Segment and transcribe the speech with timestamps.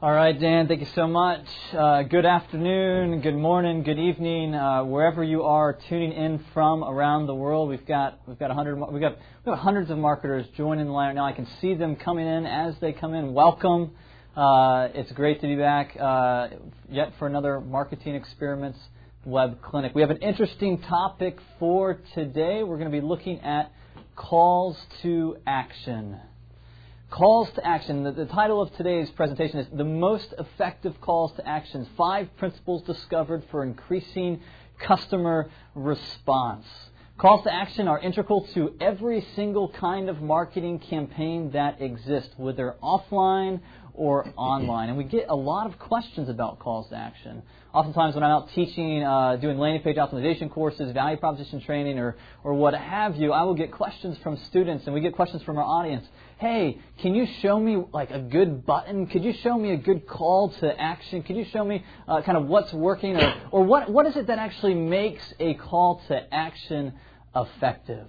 [0.00, 1.44] All right, Dan, thank you so much.
[1.72, 7.26] Uh, good afternoon, good morning, good evening, uh, wherever you are tuning in from around
[7.26, 7.68] the world.
[7.68, 11.08] We've got we've got hundred we've got we've got hundreds of marketers joining the line
[11.08, 11.26] right now.
[11.26, 13.34] I can see them coming in as they come in.
[13.34, 13.90] Welcome.
[14.36, 16.50] Uh, it's great to be back uh,
[16.88, 18.78] yet for another marketing experiments
[19.24, 19.96] web clinic.
[19.96, 22.62] We have an interesting topic for today.
[22.62, 23.72] We're going to be looking at
[24.14, 26.20] calls to action.
[27.10, 28.04] Calls to action.
[28.04, 32.82] The, the, title of today's presentation is The Most Effective Calls to Action Five Principles
[32.82, 34.42] Discovered for Increasing
[34.78, 36.66] Customer Response.
[37.16, 42.76] Calls to action are integral to every single kind of marketing campaign that exists, whether
[42.82, 43.60] offline
[43.94, 44.90] or online.
[44.90, 47.42] And we get a lot of questions about calls to action.
[47.74, 52.16] Oftentimes, when I'm out teaching, uh, doing landing page optimization courses, value proposition training, or,
[52.42, 55.58] or what have you, I will get questions from students, and we get questions from
[55.58, 56.06] our audience.
[56.38, 59.06] Hey, can you show me like a good button?
[59.06, 61.22] Could you show me a good call to action?
[61.22, 64.28] Could you show me uh, kind of what's working, or, or what, what is it
[64.28, 66.94] that actually makes a call to action
[67.36, 68.06] effective?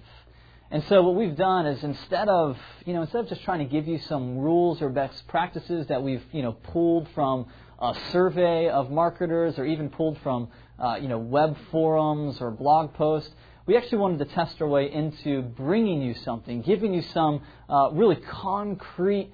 [0.72, 3.64] And so what we've done is instead of, you know, instead of just trying to
[3.64, 7.46] give you some rules or best practices that we've, you know, pulled from
[7.80, 12.92] a survey of marketers or even pulled from, uh, you know, web forums or blog
[12.94, 13.30] posts,
[13.66, 17.90] we actually wanted to test our way into bringing you something, giving you some uh,
[17.92, 19.32] really concrete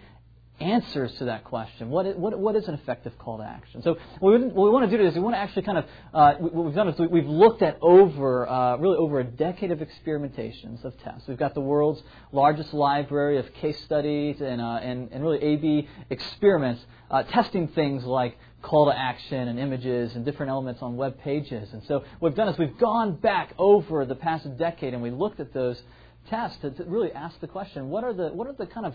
[0.60, 1.90] answers to that question.
[1.90, 3.82] What is, what, what is an effective call to action?
[3.82, 5.84] So what we, what we want to do is we want to actually kind of
[6.14, 9.80] uh, what we've done is we've looked at over uh, really over a decade of
[9.80, 11.28] experimentations of tests.
[11.28, 15.88] We've got the world's largest library of case studies and uh, and, and really A/B
[16.10, 21.20] experiments uh, testing things like call to action and images and different elements on web
[21.20, 21.72] pages.
[21.72, 25.10] And so what we've done is we've gone back over the past decade and we
[25.10, 25.80] looked at those
[26.28, 28.94] tests to, to really ask the question: What are the what are the kind of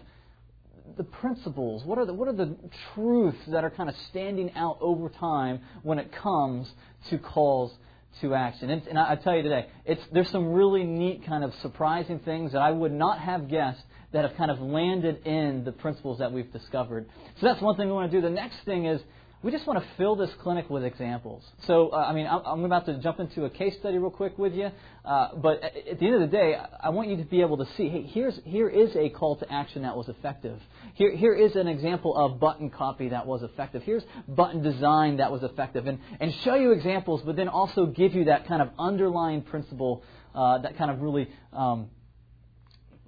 [0.97, 1.83] the principles?
[1.85, 2.55] What are the, what are the
[2.93, 6.71] truths that are kind of standing out over time when it comes
[7.09, 7.73] to calls
[8.21, 8.69] to action?
[8.69, 12.19] And, and I, I tell you today, it's, there's some really neat kind of surprising
[12.19, 16.19] things that I would not have guessed that have kind of landed in the principles
[16.19, 17.07] that we've discovered.
[17.39, 18.21] So that's one thing we want to do.
[18.21, 19.01] The next thing is
[19.43, 21.43] we just want to fill this clinic with examples.
[21.65, 24.53] So, uh, I mean, I'm about to jump into a case study real quick with
[24.53, 24.69] you,
[25.03, 27.65] uh, but at the end of the day, I want you to be able to
[27.75, 30.59] see, hey, here's here is a call to action that was effective.
[30.93, 33.81] Here here is an example of button copy that was effective.
[33.83, 38.13] Here's button design that was effective, and and show you examples, but then also give
[38.13, 40.03] you that kind of underlying principle
[40.35, 41.29] uh, that kind of really.
[41.51, 41.89] Um,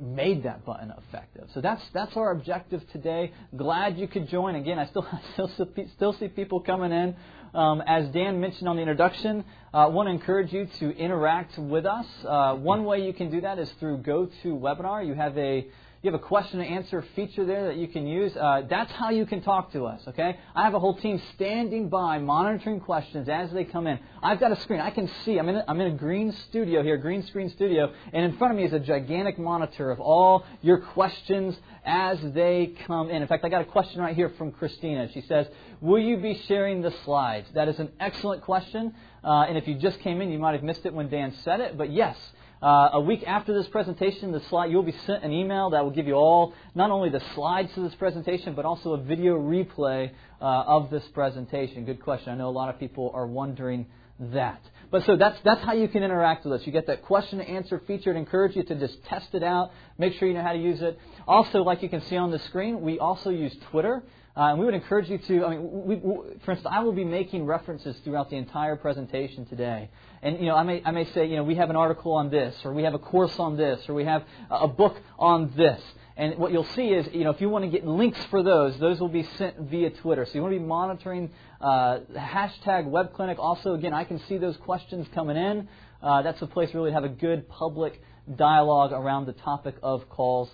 [0.03, 1.47] made that button effective.
[1.53, 3.31] So that's that's our objective today.
[3.55, 4.55] Glad you could join.
[4.55, 5.49] Again, I still still
[5.95, 7.15] still see people coming in.
[7.53, 11.57] Um, as Dan mentioned on the introduction, I uh, want to encourage you to interact
[11.57, 12.07] with us.
[12.27, 15.05] Uh, one way you can do that is through GoToWebinar.
[15.05, 15.67] You have a
[16.03, 18.35] you have a question and answer feature there that you can use.
[18.35, 20.37] Uh, that's how you can talk to us, okay?
[20.53, 23.97] I have a whole team standing by, monitoring questions as they come in.
[24.21, 24.81] I've got a screen.
[24.81, 25.39] I can see.
[25.39, 28.51] I'm in a, I'm in a green studio here, green screen studio, and in front
[28.51, 31.55] of me is a gigantic monitor of all your questions
[31.85, 33.21] as they come in.
[33.21, 35.09] In fact, I got a question right here from Christina.
[35.13, 35.47] She says,
[35.79, 37.47] Will you be sharing the slides?
[37.53, 38.93] That is an excellent question.
[39.23, 41.61] Uh, and if you just came in, you might have missed it when Dan said
[41.61, 41.77] it.
[41.77, 42.17] But yes,
[42.63, 45.91] uh, a week after this presentation, the slide you'll be sent an email that will
[45.91, 50.09] give you all not only the slides to this presentation, but also a video replay
[50.41, 51.83] uh, of this presentation.
[51.83, 52.31] Good question.
[52.31, 53.85] I know a lot of people are wondering
[54.31, 54.61] that.
[54.91, 56.65] But so that's that's how you can interact with us.
[56.65, 58.11] You get that question and answer feature.
[58.11, 59.71] I'd encourage you to just test it out.
[59.97, 60.97] Make sure you know how to use it.
[61.27, 64.03] Also, like you can see on the screen, we also use Twitter.
[64.35, 66.91] Uh, and we would encourage you to, I mean, we, we, for instance, I will
[66.91, 69.89] be making references throughout the entire presentation today.
[70.23, 72.31] And, you know, I may, I may say, you know, we have an article on
[72.31, 75.79] this, or we have a course on this, or we have a book on this.
[76.17, 78.77] And what you'll see is, you know, if you want to get links for those,
[78.79, 80.25] those will be sent via Twitter.
[80.25, 81.31] So you want to be monitoring
[81.61, 83.37] uh, hashtag WebClinic.
[83.37, 85.67] Also, again, I can see those questions coming in.
[86.01, 88.01] Uh, that's a place really to have a good public
[88.35, 90.49] dialogue around the topic of calls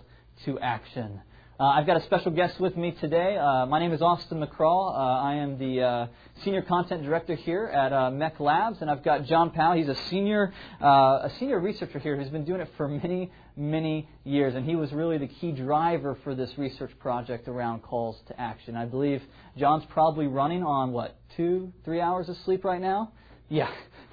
[0.46, 1.22] to action.
[1.60, 3.36] Uh, I've got a special guest with me today.
[3.36, 4.94] Uh, my name is Austin McCraw.
[4.94, 6.08] Uh, I am the uh,
[6.46, 9.76] senior content director here at uh, MEC Labs, and I've got John Powell.
[9.76, 10.86] He's a senior uh,
[11.24, 14.94] a senior researcher here who's been doing it for many many years, and he was
[14.94, 18.78] really the key driver for this research project around calls to action.
[18.78, 19.22] I believe
[19.58, 23.12] John's probably running on what two three hours of sleep right now.
[23.50, 23.70] Yeah,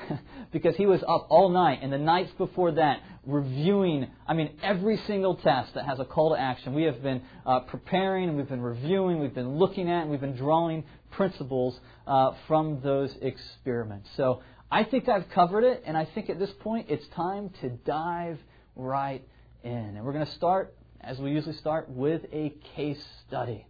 [0.51, 4.97] because he was up all night and the nights before that reviewing, I mean, every
[4.99, 6.75] single test that has a call to action.
[6.75, 10.37] We have been uh, preparing, we've been reviewing, we've been looking at, and we've been
[10.37, 14.09] drawing principles uh, from those experiments.
[14.17, 17.71] So I think I've covered it, and I think at this point it's time to
[17.71, 18.39] dive
[18.77, 19.23] right
[19.63, 19.73] in.
[19.73, 23.67] And we're going to start, as we usually start, with a case study.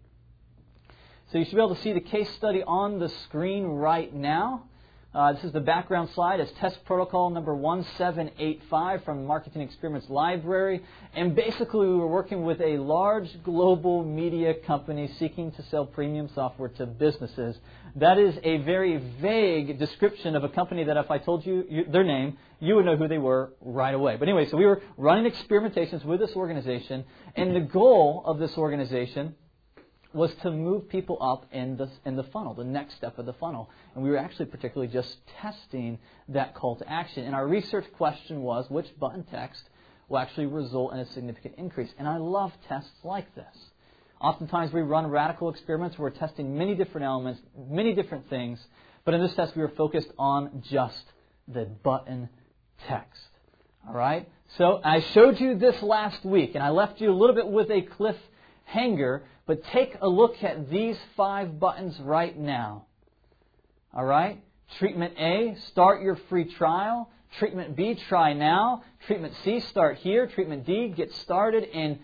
[1.33, 4.65] So you should be able to see the case study on the screen right now.
[5.15, 6.41] Uh, this is the background slide.
[6.41, 10.83] It's test protocol number 1785 from the Marketing Experiments Library.
[11.15, 16.29] And basically, we were working with a large global media company seeking to sell premium
[16.35, 17.57] software to businesses.
[17.95, 21.85] That is a very vague description of a company that if I told you, you
[21.87, 24.17] their name, you would know who they were right away.
[24.17, 27.05] But anyway, so we were running experimentations with this organization,
[27.35, 29.35] and the goal of this organization
[30.17, 33.35] was to move people up in the, in the funnel, the next step of the
[33.35, 33.71] funnel.
[33.95, 35.99] And we were actually particularly just testing
[36.29, 37.25] that call to action.
[37.25, 39.63] And our research question was which button text
[40.09, 41.91] will actually result in a significant increase.
[41.99, 43.57] And I love tests like this.
[44.21, 48.59] Oftentimes we run radical experiments where we're testing many different elements, many different things,
[49.05, 51.05] but in this test we were focused on just
[51.47, 52.31] the button
[52.89, 53.23] text.
[53.87, 54.29] All right?
[54.57, 57.71] So I showed you this last week, and I left you a little bit with
[57.71, 57.83] a
[58.69, 62.87] cliffhanger but take a look at these five buttons right now.
[63.95, 64.43] All right?
[64.79, 67.09] Treatment A, start your free trial.
[67.39, 68.83] Treatment B, try now.
[69.07, 70.27] Treatment C, start here.
[70.27, 71.65] Treatment D, get started.
[71.73, 72.01] And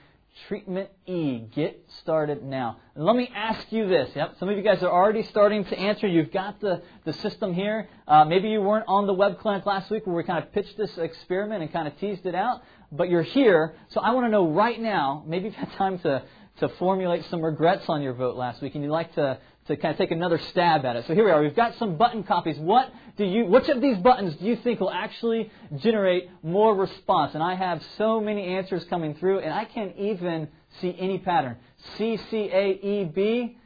[0.46, 2.78] treatment E, get started now.
[2.94, 4.10] And let me ask you this.
[4.14, 6.06] Yep, some of you guys are already starting to answer.
[6.06, 7.88] You've got the, the system here.
[8.06, 10.76] Uh, maybe you weren't on the web clinic last week where we kind of pitched
[10.76, 12.62] this experiment and kind of teased it out,
[12.92, 13.74] but you're here.
[13.88, 16.22] So I want to know right now, maybe you've had time to
[16.60, 19.38] to formulate some regrets on your vote last week and you'd like to,
[19.68, 21.06] to kind of take another stab at it.
[21.06, 21.42] So here we are.
[21.42, 22.58] We've got some button copies.
[22.58, 27.34] What do you, which of these buttons do you think will actually generate more response?
[27.34, 30.48] And I have so many answers coming through and I can't even
[30.80, 31.56] see any pattern.
[31.96, 33.56] C, C, A, E, B,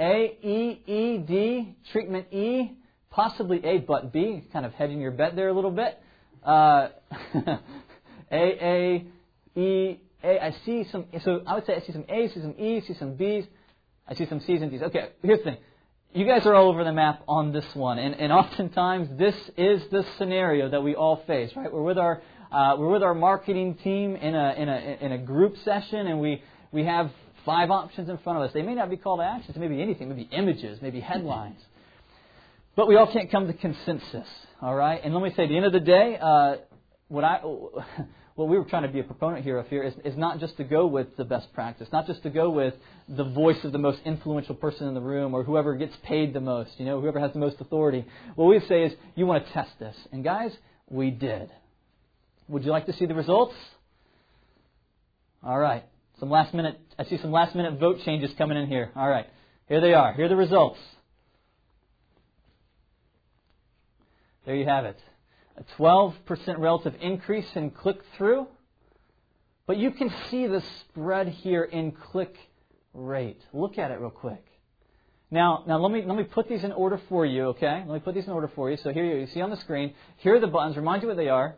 [0.00, 2.72] A, E, E, D, treatment E,
[3.10, 6.00] possibly A, but B, kind of hedging your bet there a little bit.
[6.44, 6.88] Uh,
[8.32, 9.06] A,
[9.56, 12.40] A, E, a, I see some, so I would say I see some A's, see
[12.40, 13.44] some E's, see some B's,
[14.08, 14.82] I see some C's and D's.
[14.82, 15.56] Okay, here's the thing.
[16.14, 19.82] You guys are all over the map on this one, and, and oftentimes this is
[19.90, 21.72] the scenario that we all face, right?
[21.72, 22.22] We're with our,
[22.52, 26.20] uh, we're with our marketing team in a, in a, in a group session, and
[26.20, 27.10] we, we have
[27.44, 28.52] five options in front of us.
[28.52, 31.60] They may not be call to actions, maybe anything, maybe images, maybe headlines.
[32.76, 34.28] But we all can't come to consensus,
[34.62, 35.00] all right?
[35.02, 36.56] And let me say, at the end of the day, uh,
[37.08, 37.40] what I
[38.34, 40.56] what we were trying to be a proponent here of here is, is not just
[40.56, 42.74] to go with the best practice, not just to go with
[43.08, 46.40] the voice of the most influential person in the room or whoever gets paid the
[46.40, 48.04] most, you know, whoever has the most authority.
[48.34, 49.94] What we say is, you want to test this.
[50.10, 50.50] And guys,
[50.90, 51.48] we did.
[52.48, 53.54] Would you like to see the results?
[55.42, 55.84] All right.
[56.18, 58.90] Some last minute, I see some last minute vote changes coming in here.
[58.96, 59.26] All right.
[59.68, 60.12] Here they are.
[60.12, 60.78] Here are the results.
[64.44, 64.98] There you have it
[65.56, 66.14] a 12%
[66.58, 68.46] relative increase in click through.
[69.66, 72.36] But you can see the spread here in click
[72.92, 73.40] rate.
[73.52, 74.44] Look at it real quick.
[75.30, 77.82] Now, now let me let me put these in order for you, okay?
[77.86, 78.76] Let me put these in order for you.
[78.76, 79.94] So here you see on the screen.
[80.18, 80.76] Here are the buttons.
[80.76, 81.56] Remind you what they are.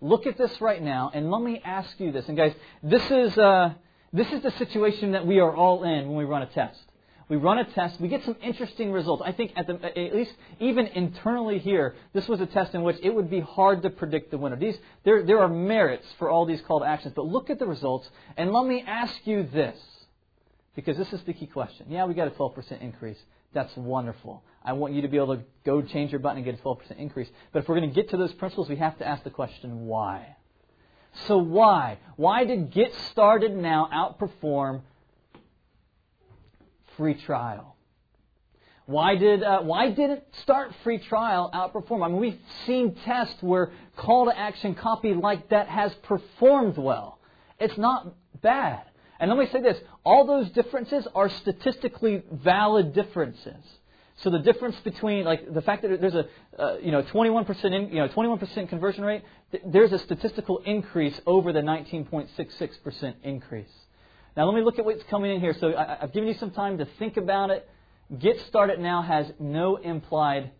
[0.00, 2.26] Look at this right now, and let me ask you this.
[2.26, 3.74] And guys, this is uh,
[4.12, 6.89] this is the situation that we are all in when we run a test.
[7.30, 8.00] We run a test.
[8.00, 9.22] We get some interesting results.
[9.24, 12.96] I think at, the, at least even internally here, this was a test in which
[13.04, 14.56] it would be hard to predict the winner.
[14.56, 17.66] These, there, there are merits for all these call to actions, but look at the
[17.66, 19.78] results and let me ask you this,
[20.74, 21.86] because this is the key question.
[21.88, 23.18] Yeah, we got a 12% increase.
[23.52, 24.42] That's wonderful.
[24.64, 26.98] I want you to be able to go change your button and get a 12%
[26.98, 27.28] increase.
[27.52, 29.86] But if we're going to get to those principles, we have to ask the question,
[29.86, 30.34] why?
[31.28, 31.98] So why?
[32.16, 34.82] Why did Get Started Now outperform
[37.00, 37.76] free trial.
[38.84, 42.04] Why did uh, why did it start free trial outperform?
[42.04, 47.18] I mean, we've seen tests where call to action copy like that has performed well.
[47.58, 48.82] It's not bad.
[49.18, 53.64] And let me say this: all those differences are statistically valid differences.
[54.16, 56.26] So the difference between like the fact that there's a
[56.58, 61.18] uh, you know 21% in, you know 21% conversion rate, th- there's a statistical increase
[61.26, 63.72] over the 19.66% increase.
[64.36, 65.54] Now let me look at what's coming in here.
[65.58, 67.68] So I, have given you some time to think about it.
[68.18, 70.50] Get started now has no implied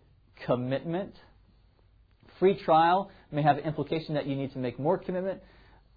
[0.44, 1.14] commitment.
[2.38, 5.40] Free trial may have implication that you need to make more commitment.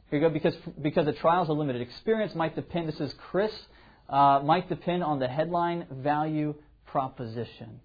[0.10, 1.82] Here you go, because because the trial is a limited.
[1.82, 2.88] Experience might depend.
[2.88, 3.51] This is Chris.
[4.10, 6.53] Uh, might depend on the headline value
[6.86, 7.80] proposition.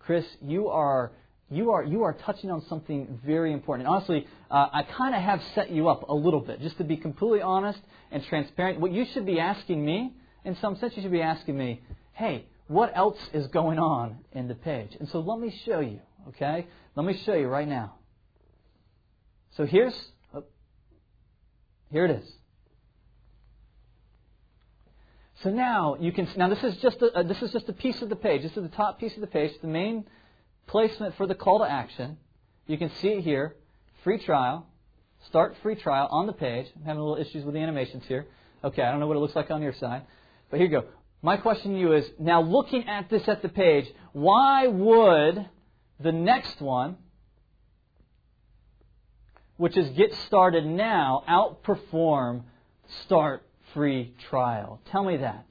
[0.00, 1.12] Chris, you are
[1.52, 3.86] you are you are touching on something very important.
[3.86, 6.84] And honestly, uh, I kind of have set you up a little bit, just to
[6.84, 7.80] be completely honest
[8.10, 8.80] and transparent.
[8.80, 11.82] What you should be asking me, in some sense, you should be asking me,
[12.12, 14.96] hey, what else is going on in the page?
[14.98, 16.00] And so let me show you.
[16.28, 16.66] Okay,
[16.96, 17.96] let me show you right now.
[19.56, 19.94] So here's
[20.34, 20.44] oh,
[21.90, 22.32] here it is.
[25.42, 28.08] So now you can now this is just a, this is just a piece of
[28.08, 28.42] the page.
[28.42, 30.04] This is the top piece of the page, the main
[30.66, 32.16] placement for the call to action.
[32.66, 33.56] You can see it here,
[34.04, 34.66] free trial.
[35.26, 36.66] Start free trial on the page.
[36.74, 38.26] I'm having a little issues with the animations here.
[38.64, 40.02] Okay, I don't know what it looks like on your side.
[40.50, 40.86] But here you go.
[41.22, 45.48] My question to you is now looking at this at the page, why would
[46.00, 46.96] the next one,
[49.56, 52.42] which is get started now, outperform
[53.04, 54.80] start free trial?
[54.86, 55.46] Tell me that.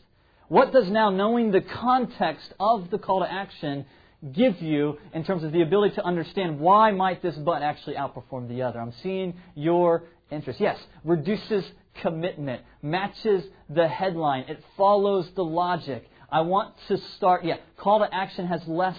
[0.50, 3.86] What does now knowing the context of the call to action
[4.34, 8.48] give you in terms of the ability to understand why might this but actually outperform
[8.48, 8.80] the other.
[8.80, 10.60] I'm seeing your interest.
[10.60, 11.66] Yes, reduces
[12.02, 16.08] commitment, matches the headline, it follows the logic.
[16.32, 18.98] I want to start, yeah, call to action has less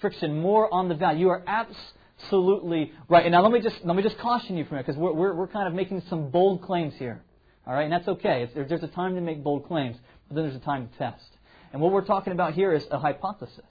[0.00, 1.20] friction, more on the value.
[1.20, 3.24] You are absolutely right.
[3.24, 5.34] And now let me just let me just caution you from it because we're, we're,
[5.34, 7.20] we're kind of making some bold claims here.
[7.66, 8.48] All right, and that's okay.
[8.54, 9.96] there's a time to make bold claims,
[10.28, 11.26] but then there's a time to test.
[11.72, 13.64] And what we're talking about here is a hypothesis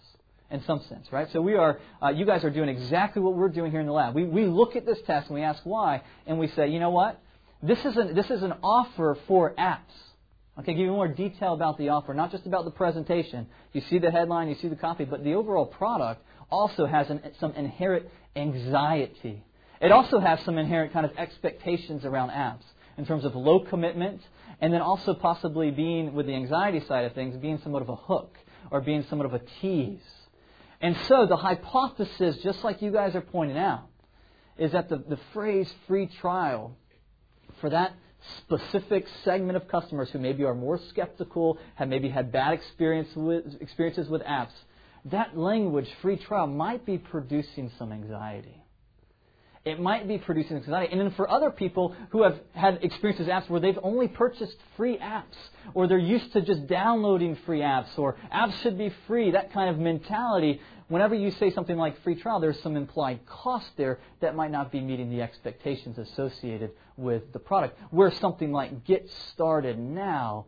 [0.50, 1.27] in some sense, right?
[1.34, 3.92] So we are, uh, you guys are doing exactly what we're doing here in the
[3.92, 4.16] lab.
[4.16, 6.89] We, we look at this test and we ask why, and we say, you know
[6.89, 7.20] what?
[7.62, 9.80] This is an, this is an offer for apps.
[10.60, 13.48] Okay, give you more detail about the offer, not just about the presentation.
[13.74, 17.22] You see the headline, you see the copy, but the overall product also has an,
[17.39, 19.44] some inherent anxiety.
[19.82, 22.63] It also has some inherent kind of expectations around apps
[22.98, 24.22] in terms of low commitment,
[24.60, 27.96] and then also possibly being, with the anxiety side of things, being somewhat of a
[27.96, 28.36] hook
[28.72, 30.00] or being somewhat of a tease.
[30.82, 33.88] And so the hypothesis, just like you guys are pointing out,
[34.58, 36.76] is that the, the phrase free trial
[37.62, 37.94] for that
[38.40, 43.46] specific segment of customers who maybe are more skeptical, have maybe had bad experience with,
[43.62, 44.54] experiences with apps,
[45.06, 48.64] that language, free trial, might be producing some anxiety
[49.68, 50.92] it might be producing anxiety.
[50.94, 54.98] And then for other people who have had experiences apps where they've only purchased free
[54.98, 55.36] apps,
[55.74, 59.70] or they're used to just downloading free apps, or apps should be free, that kind
[59.70, 64.36] of mentality, whenever you say something like free trial, there's some implied cost there that
[64.36, 67.78] might not be meeting the expectations associated with the product.
[67.92, 70.46] Where something like get started now,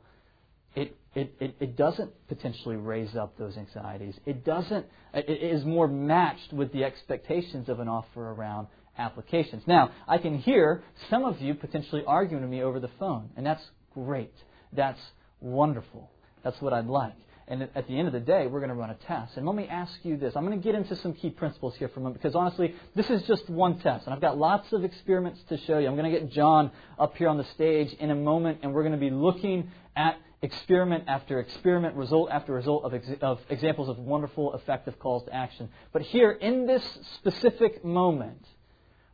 [0.76, 4.14] it it, it, it, doesn't potentially raise up those anxieties.
[4.28, 8.68] It doesn't, it is more matched with the expectations of an offer around
[9.00, 9.64] applications.
[9.66, 13.46] Now, I can hear some of you potentially arguing with me over the phone, and
[13.46, 13.64] that's
[13.94, 14.34] great.
[14.74, 15.00] That's
[15.40, 16.12] wonderful.
[16.44, 17.16] That's what I'd like.
[17.50, 19.36] And at the end of the day, we're going to run a test.
[19.36, 20.36] And let me ask you this.
[20.36, 23.10] I'm going to get into some key principles here for a moment because honestly, this
[23.10, 24.06] is just one test.
[24.06, 25.88] And I've got lots of experiments to show you.
[25.88, 28.84] I'm going to get John up here on the stage in a moment, and we're
[28.84, 33.90] going to be looking at experiment after experiment, result after result of, ex- of examples
[33.90, 35.70] of wonderful, effective calls to action.
[35.92, 36.84] But here, in this
[37.16, 38.46] specific moment,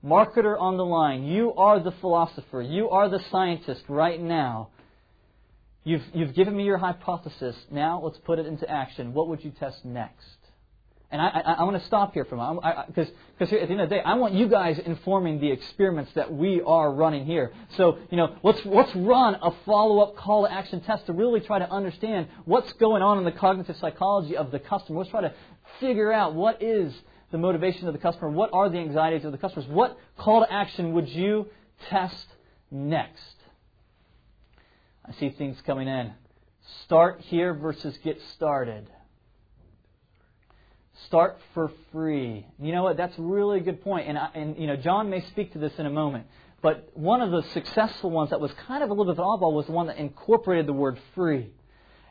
[0.06, 4.70] marketer on the line, you are the philosopher, you are the scientist right now.
[5.84, 7.56] You've, you've given me your hypothesis.
[7.70, 9.14] Now let's put it into action.
[9.14, 10.38] What would you test next?
[11.12, 13.10] And I, I, I want to stop here for a moment because
[13.40, 16.62] at the end of the day, I want you guys informing the experiments that we
[16.62, 17.54] are running here.
[17.78, 21.60] So you know, let's let's run a follow-up call to action test to really try
[21.60, 25.00] to understand what's going on in the cognitive psychology of the customer.
[25.00, 25.34] Let's try to
[25.80, 26.94] figure out what is
[27.36, 28.30] the motivation of the customer?
[28.30, 29.68] What are the anxieties of the customers?
[29.68, 31.48] What call to action would you
[31.90, 32.28] test
[32.72, 33.36] next?
[35.06, 36.14] I see things coming in.
[36.86, 38.90] Start here versus get started.
[41.08, 42.46] Start for free.
[42.58, 42.96] You know what?
[42.96, 44.08] That's really a good point.
[44.08, 46.28] And, I, and you know, John may speak to this in a moment.
[46.62, 49.26] But one of the successful ones that was kind of a little bit of an
[49.26, 51.50] oddball was the one that incorporated the word free.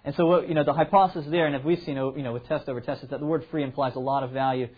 [0.05, 2.69] And so, you know, the hypothesis there, and if we've seen, you know, with test
[2.69, 4.69] over test, is that the word free implies a lot of value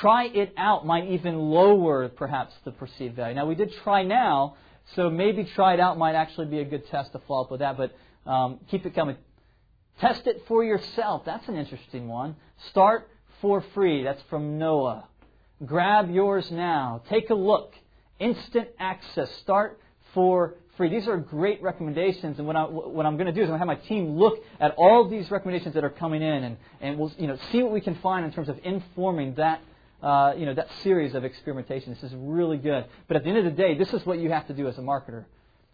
[0.00, 3.34] Try it out might even lower perhaps the perceived value.
[3.34, 4.56] Now we did try now,
[4.94, 7.60] so maybe try it out might actually be a good test to follow up with
[7.60, 7.96] that, but
[8.30, 9.16] um, keep it coming.
[10.00, 11.24] Test it for yourself.
[11.24, 12.36] That's an interesting one.
[12.70, 13.08] Start
[13.40, 14.04] for free.
[14.04, 15.08] That's from Noah.
[15.64, 17.02] Grab yours now.
[17.08, 17.74] Take a look.
[18.20, 19.30] Instant access.
[19.38, 19.80] Start
[20.14, 20.88] for free.
[20.88, 23.60] These are great recommendations, and what, I, what I'm going to do is I'm going
[23.60, 26.98] to have my team look at all these recommendations that are coming in, and, and
[26.98, 29.60] we'll you know, see what we can find in terms of informing that,
[30.02, 31.92] uh, you know, that series of experimentation.
[31.92, 32.86] This is really good.
[33.08, 34.78] But at the end of the day, this is what you have to do as
[34.78, 35.24] a marketer.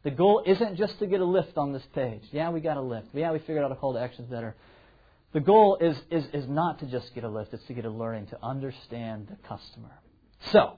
[0.03, 2.23] The goal isn't just to get a lift on this page.
[2.31, 3.09] Yeah, we got a lift.
[3.13, 4.55] Yeah, we figured out a call to actions better.
[5.33, 7.91] The goal is, is, is not to just get a lift, it's to get a
[7.91, 9.91] learning, to understand the customer.
[10.53, 10.75] So,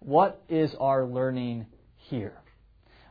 [0.00, 1.66] what is our learning
[1.96, 2.36] here?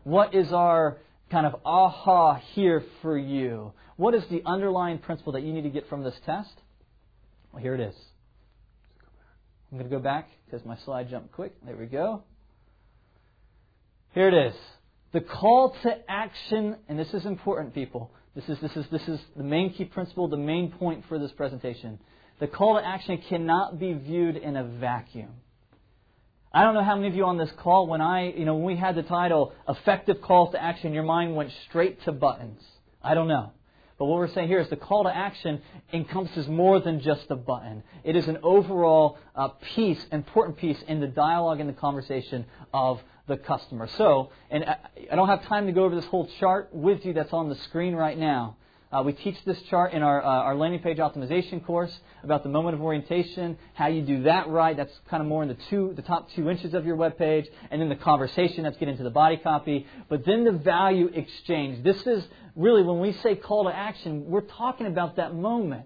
[0.03, 0.97] What is our
[1.31, 3.71] kind of aha here for you?
[3.95, 6.53] What is the underlying principle that you need to get from this test?
[7.53, 7.95] Well, here it is.
[9.75, 11.53] I'm going to go back because my slide jumped quick.
[11.65, 12.23] There we go.
[14.13, 14.55] Here it is.
[15.11, 18.09] The call to action, and this is important, people.
[18.37, 21.33] This is, this is, this is the main key principle, the main point for this
[21.33, 21.99] presentation.
[22.39, 25.31] The call to action cannot be viewed in a vacuum.
[26.53, 28.63] I don't know how many of you on this call, when I, you know, when
[28.63, 32.61] we had the title Effective Calls to Action, your mind went straight to buttons.
[33.03, 33.51] I don't know.
[33.97, 35.61] But what we're saying here is the call to action
[35.93, 37.81] encompasses more than just a button.
[38.03, 43.01] It is an overall uh, piece, important piece in the dialogue and the conversation of
[43.27, 43.87] the customer.
[43.97, 47.31] So, and I, don't have time to go over this whole chart with you that's
[47.31, 48.57] on the screen right now.
[48.91, 52.49] Uh, we teach this chart in our, uh, our landing page optimization course about the
[52.49, 54.77] moment of orientation, how you do that right.
[54.77, 57.45] That's kind of more in the two, the top two inches of your web page,
[57.71, 58.63] and then the conversation.
[58.63, 59.87] That's get into the body copy.
[60.07, 61.83] But then the value exchange.
[61.83, 62.23] This is
[62.55, 65.85] really when we say call to action, we're talking about that moment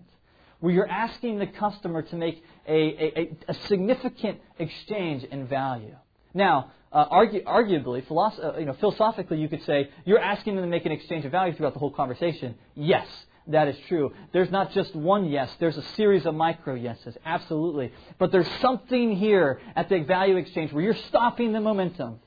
[0.59, 5.95] where you're asking the customer to make a, a, a significant exchange in value.
[6.33, 10.69] Now, uh, arguably, philosoph- uh, you know, philosophically, you could say you're asking them to
[10.69, 12.55] make an exchange of value throughout the whole conversation.
[12.75, 13.07] Yes,
[13.47, 14.13] that is true.
[14.33, 17.91] There's not just one yes, there's a series of micro yeses, absolutely.
[18.17, 22.19] But there's something here at the value exchange where you're stopping the momentum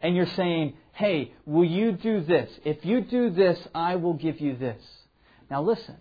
[0.00, 2.50] and you're saying, hey, will you do this?
[2.64, 4.82] If you do this, I will give you this.
[5.50, 5.96] Now listen,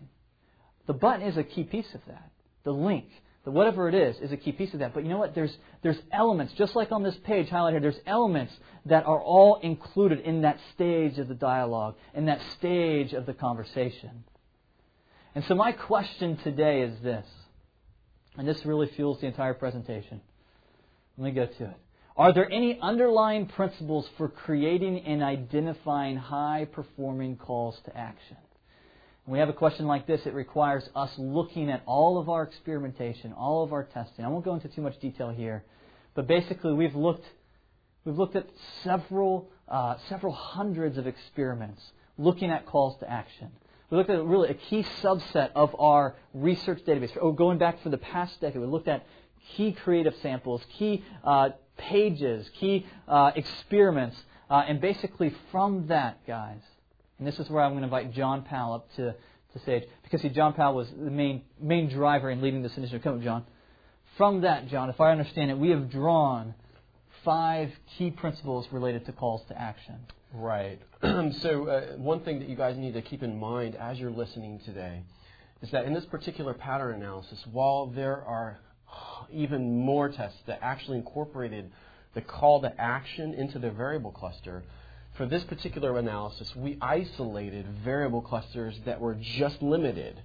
[0.88, 2.32] the button is a key piece of that.
[2.64, 3.06] The link,
[3.46, 4.94] that whatever it is, is a key piece of that.
[4.94, 5.34] But you know what?
[5.36, 8.54] There's, there's elements, just like on this page highlighted here, there's elements
[8.86, 13.34] that are all included in that stage of the dialogue, in that stage of the
[13.34, 14.24] conversation.
[15.36, 17.26] And so my question today is this,
[18.38, 20.22] and this really fuels the entire presentation.
[21.18, 21.78] Let me go to it.
[22.20, 28.36] Are there any underlying principles for creating and identifying high performing calls to action?
[29.24, 32.44] When we have a question like this, it requires us looking at all of our
[32.44, 34.26] experimentation, all of our testing.
[34.26, 35.64] I won't go into too much detail here,
[36.14, 37.26] but basically we've looked,
[38.04, 38.48] we've looked at
[38.84, 41.82] several, uh, several hundreds of experiments
[42.18, 43.50] looking at calls to action.
[43.90, 47.18] We looked at really a key subset of our research database.
[47.22, 49.06] Oh, going back for the past decade, we looked at
[49.56, 54.18] key creative samples, key uh, pages, key uh, experiments,
[54.50, 56.62] uh, and basically from that, guys,
[57.18, 59.14] and this is where I'm going to invite John Powell up to,
[59.54, 59.84] to stage.
[60.04, 63.04] Because, see, John Powell was the main, main driver in leading this initiative.
[63.04, 63.46] Come on, John.
[64.18, 66.56] From that, John, if I understand it, we have drawn
[67.24, 69.96] five key principles related to calls to action.
[70.34, 70.80] Right.
[71.02, 74.60] so, uh, one thing that you guys need to keep in mind as you're listening
[74.66, 75.02] today
[75.62, 78.60] is that in this particular pattern analysis, while there are
[79.32, 81.72] even more tests that actually incorporated
[82.14, 84.64] the call to action into the variable cluster,
[85.18, 90.22] for this particular analysis, we isolated variable clusters that were just limited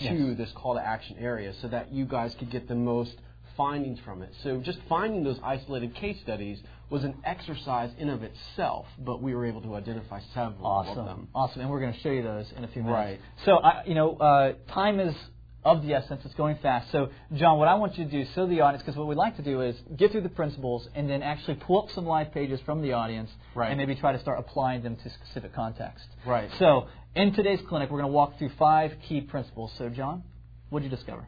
[0.00, 0.36] to yes.
[0.36, 3.14] this call to action area so that you guys could get the most
[3.56, 4.32] findings from it.
[4.42, 9.34] So just finding those isolated case studies was an exercise in of itself, but we
[9.34, 10.98] were able to identify several awesome.
[10.98, 11.28] of them.
[11.34, 12.96] Awesome, and we're going to show you those in a few minutes.
[12.96, 13.20] Right.
[13.44, 15.14] So, I, you know, uh, time is
[15.64, 16.22] of the essence.
[16.24, 16.90] It's going fast.
[16.92, 19.36] So, John, what I want you to do, so the audience, because what we'd like
[19.36, 22.60] to do is get through the principles and then actually pull up some live pages
[22.66, 23.68] from the audience right.
[23.68, 26.06] and maybe try to start applying them to specific context.
[26.26, 26.50] Right.
[26.58, 29.72] So, in today's clinic, we're going to walk through five key principles.
[29.78, 30.22] So, John,
[30.70, 31.26] what did you discover?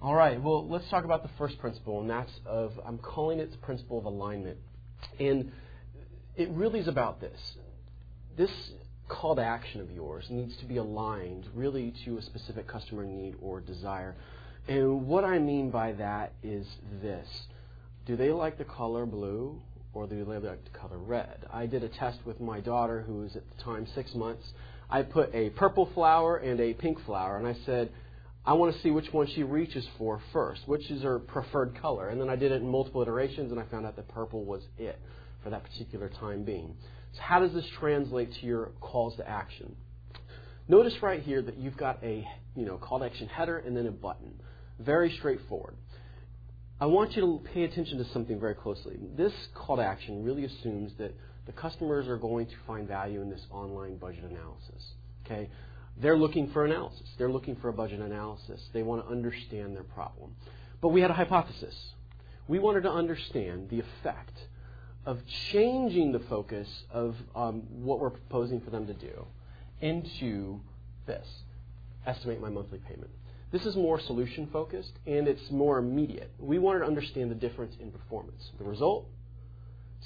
[0.00, 0.40] All right.
[0.40, 3.98] Well, let's talk about the first principle, and that's of I'm calling it the principle
[3.98, 4.58] of alignment,
[5.18, 5.50] and
[6.36, 7.56] it really is about this.
[8.36, 8.50] This
[9.08, 13.34] call to action of yours needs to be aligned really to a specific customer need
[13.42, 14.14] or desire.
[14.68, 16.66] And what I mean by that is
[17.02, 17.28] this
[18.06, 19.60] do they like the color blue
[19.94, 21.46] or do they like the color red?
[21.52, 24.52] I did a test with my daughter, who was at the time six months.
[24.90, 27.90] I put a purple flower and a pink flower, and I said,
[28.44, 32.08] I want to see which one she reaches for first, which is her preferred color.
[32.08, 34.62] And then I did it in multiple iterations, and I found out that purple was
[34.78, 34.98] it
[35.42, 36.76] for that particular time being.
[37.14, 39.76] So how does this translate to your calls to action?
[40.68, 43.86] Notice right here that you've got a you know call to action header and then
[43.86, 44.40] a button.
[44.78, 45.76] Very straightforward.
[46.80, 48.98] I want you to pay attention to something very closely.
[49.16, 51.14] This call to action really assumes that
[51.46, 54.94] the customers are going to find value in this online budget analysis.
[55.24, 55.48] Okay?
[55.96, 57.06] They're looking for analysis.
[57.16, 58.60] They're looking for a budget analysis.
[58.72, 60.34] They want to understand their problem.
[60.80, 61.74] But we had a hypothesis.
[62.48, 64.36] We wanted to understand the effect
[65.06, 65.18] of
[65.52, 69.26] changing the focus of um, what we're proposing for them to do
[69.80, 70.60] into
[71.06, 71.26] this
[72.06, 73.10] estimate my monthly payment.
[73.52, 76.30] This is more solution focused and it's more immediate.
[76.38, 78.50] We wanted to understand the difference in performance.
[78.58, 79.06] The result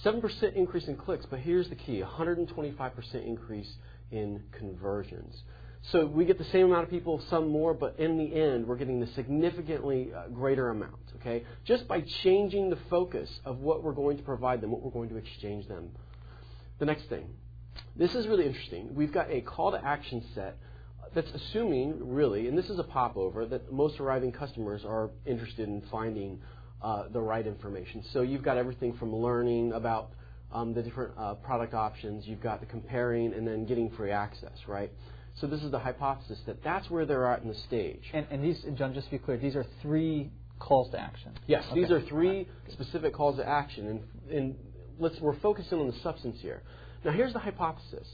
[0.05, 3.73] 7% increase in clicks, but here's the key 125% increase
[4.11, 5.43] in conversions.
[5.83, 8.77] So we get the same amount of people, some more, but in the end, we're
[8.77, 11.45] getting the significantly uh, greater amount, okay?
[11.65, 15.09] Just by changing the focus of what we're going to provide them, what we're going
[15.09, 15.91] to exchange them.
[16.79, 17.29] The next thing.
[17.97, 18.95] This is really interesting.
[18.95, 20.59] We've got a call to action set
[21.15, 25.83] that's assuming, really, and this is a popover, that most arriving customers are interested in
[25.91, 26.41] finding
[26.83, 28.05] uh, the right information.
[28.13, 30.11] So you've got everything from learning about
[30.53, 34.57] um, the different uh, product options, you've got the comparing, and then getting free access,
[34.67, 34.91] right?
[35.41, 38.11] So this is the hypothesis that that's where they're at in the stage.
[38.13, 41.33] And, and these, John, just to be clear, these are three calls to action.
[41.47, 41.81] Yes, okay.
[41.81, 42.49] these are three right.
[42.73, 44.57] specific calls to action, and, and
[44.99, 46.63] let's we're focusing on the substance here.
[47.05, 48.09] Now, here's the hypothesis: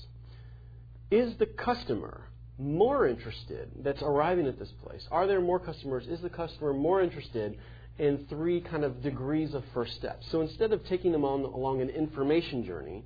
[1.10, 5.06] Is the customer more interested that's arriving at this place?
[5.10, 6.06] Are there more customers?
[6.06, 7.58] Is the customer more interested
[7.98, 10.26] in three kind of degrees of first steps?
[10.30, 13.04] So instead of taking them on along an information journey,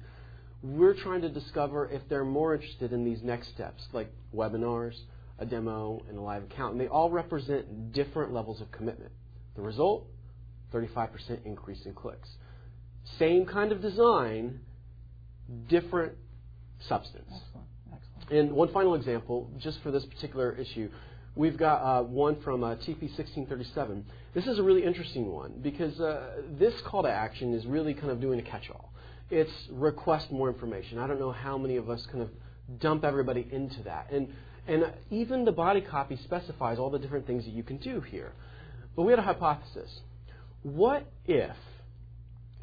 [0.62, 4.94] we're trying to discover if they're more interested in these next steps, like webinars,
[5.38, 6.72] a demo, and a live account.
[6.72, 9.12] And they all represent different levels of commitment.
[9.54, 10.06] The result
[10.72, 12.28] 35% increase in clicks.
[13.18, 14.60] Same kind of design,
[15.68, 16.14] different
[16.80, 17.30] substance.
[17.30, 17.66] Excellent.
[17.92, 18.48] Excellent.
[18.48, 20.90] And one final example, just for this particular issue,
[21.34, 24.04] we've got uh, one from uh, TP 1637.
[24.34, 28.10] This is a really interesting one because uh, this call to action is really kind
[28.10, 28.92] of doing a catch all.
[29.30, 30.98] It's request more information.
[30.98, 32.30] I don't know how many of us kind of
[32.80, 34.10] dump everybody into that.
[34.10, 34.32] And,
[34.66, 38.32] and even the body copy specifies all the different things that you can do here.
[38.96, 40.00] But we had a hypothesis.
[40.62, 41.56] What if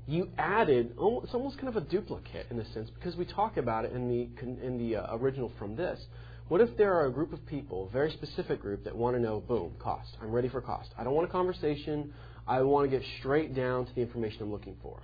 [0.08, 0.92] you added
[1.24, 4.08] it's almost kind of a duplicate in a sense because we talk about it in
[4.08, 4.30] the
[4.64, 6.00] in the uh, original from this.
[6.48, 9.22] What if there are a group of people, a very specific group, that want to
[9.22, 10.16] know, boom, cost.
[10.22, 10.90] I'm ready for cost.
[10.96, 12.14] I don't want a conversation.
[12.48, 15.00] I want to get straight down to the information I'm looking for.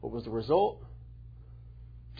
[0.00, 0.80] What was the result?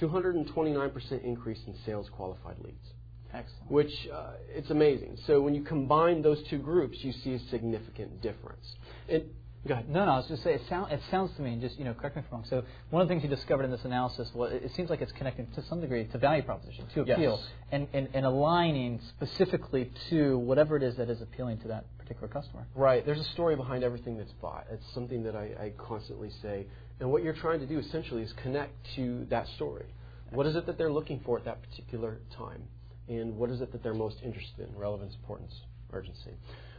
[0.00, 2.92] 229% increase in sales qualified leads.
[3.32, 3.70] Excellent.
[3.70, 5.18] Which uh, it's amazing.
[5.26, 8.64] So when you combine those two groups, you see a significant difference.
[9.09, 9.24] And
[9.66, 9.88] Go ahead.
[9.88, 11.92] No, no, I was just saying, it, sound, it sounds to me, just, you know,
[11.95, 12.47] correct me if I'm wrong.
[12.49, 15.12] So, one of the things you discovered in this analysis was it, seems like it's
[15.12, 17.49] connecting to some degree to value proposition, to appeal, yes.
[17.73, 22.29] and, and, and aligning specifically to whatever it is that is appealing to that particular
[22.29, 22.66] customer.
[22.75, 23.05] Right.
[23.05, 24.66] There's a story behind everything that's bought.
[24.71, 26.66] It's something that I, I constantly say.
[27.01, 29.87] And what you're trying to do essentially is connect to that story.
[30.31, 32.62] What is it that they're looking for at that particular time?
[33.09, 34.77] And what is it that they're most interested in?
[34.77, 35.53] Relevance, importance,
[35.92, 36.33] urgency.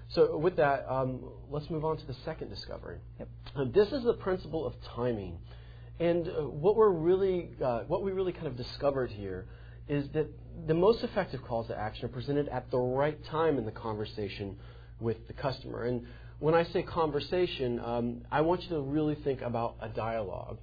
[0.10, 3.00] So with that, um, let's move on to the second discovery.
[3.20, 3.30] Yep.
[3.56, 5.38] Uh, this is the principle of timing,
[6.00, 9.48] and uh, what we're really, uh, what we really kind of discovered here
[9.90, 10.28] is that
[10.66, 14.58] the most effective calls to action are presented at the right time in the conversation
[15.00, 15.84] with the customer.
[15.84, 16.06] And
[16.40, 20.58] when I say conversation, um, I want you to really think about a dialogue.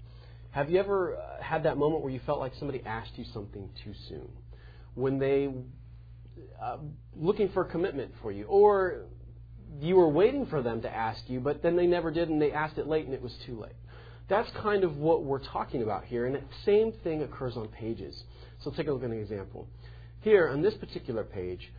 [0.51, 3.69] Have you ever uh, had that moment where you felt like somebody asked you something
[3.83, 4.29] too soon?
[4.95, 5.51] When they
[6.63, 6.79] uh,
[7.17, 9.07] looking for a commitment for you, or
[9.81, 12.53] you were waiting for them to ask you, but then they never did, and they
[12.53, 13.73] asked it late, and it was too late.
[14.29, 18.23] That's kind of what we're talking about here, and the same thing occurs on pages.
[18.63, 19.69] So take a look at an example.
[20.21, 21.73] Here, on this particular page,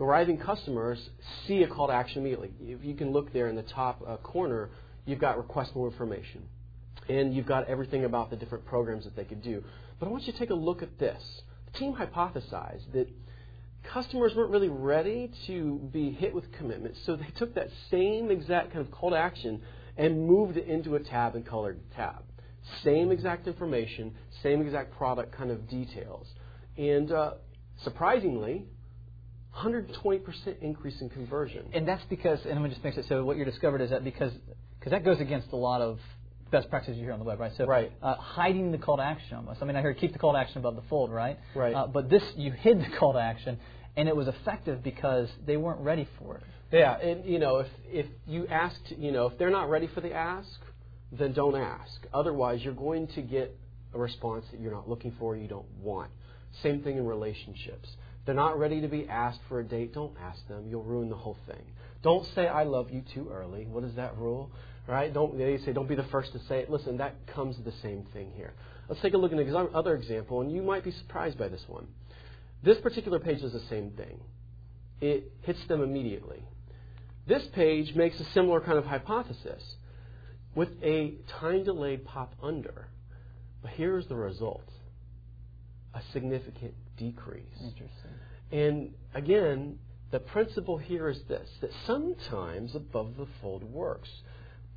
[0.00, 0.98] arriving customers
[1.46, 2.50] see a call to action immediately.
[2.60, 4.70] If you can look there in the top uh, corner,
[5.04, 6.42] you've got request more information.
[7.08, 9.62] And you've got everything about the different programs that they could do.
[9.98, 11.22] But I want you to take a look at this.
[11.72, 13.08] The team hypothesized that
[13.82, 18.72] customers weren't really ready to be hit with commitment, so they took that same exact
[18.72, 19.62] kind of call to action
[19.96, 22.22] and moved it into a tab and colored tab.
[22.84, 26.26] Same exact information, same exact product kind of details.
[26.76, 27.32] And uh,
[27.82, 28.64] surprisingly,
[29.56, 31.66] 120% increase in conversion.
[31.72, 34.04] And that's because, and let me just make it so what you discovered is that
[34.04, 34.32] because
[34.78, 35.98] because that goes against a lot of
[36.50, 37.52] best practices you hear on the web, right?
[37.56, 37.92] So right.
[38.02, 39.62] Uh, hiding the call to action almost.
[39.62, 41.38] I mean, I heard keep the call to action above the fold, right?
[41.54, 41.74] Right.
[41.74, 43.58] Uh, but this, you hid the call to action,
[43.96, 46.44] and it was effective because they weren't ready for it.
[46.72, 50.00] Yeah, and you know, if if you asked, you know, if they're not ready for
[50.00, 50.48] the ask,
[51.12, 52.06] then don't ask.
[52.14, 53.56] Otherwise, you're going to get
[53.92, 56.10] a response that you're not looking for, you don't want.
[56.62, 57.88] Same thing in relationships.
[58.24, 59.94] They're not ready to be asked for a date.
[59.94, 60.66] Don't ask them.
[60.68, 61.62] You'll ruin the whole thing.
[62.02, 63.66] Don't say I love you too early.
[63.66, 64.50] What is that rule?
[64.90, 65.14] Right?
[65.14, 66.70] Don't they say don't be the first to say it.
[66.70, 68.54] Listen, that comes the same thing here.
[68.88, 71.86] Let's take a look at another example, and you might be surprised by this one.
[72.64, 74.18] This particular page does the same thing.
[75.00, 76.42] It hits them immediately.
[77.28, 79.62] This page makes a similar kind of hypothesis
[80.56, 82.88] with a time delayed pop under.
[83.62, 84.68] But here's the result
[85.94, 87.44] a significant decrease.
[87.60, 88.10] Interesting.
[88.50, 89.78] And again,
[90.10, 94.08] the principle here is this that sometimes above the fold works.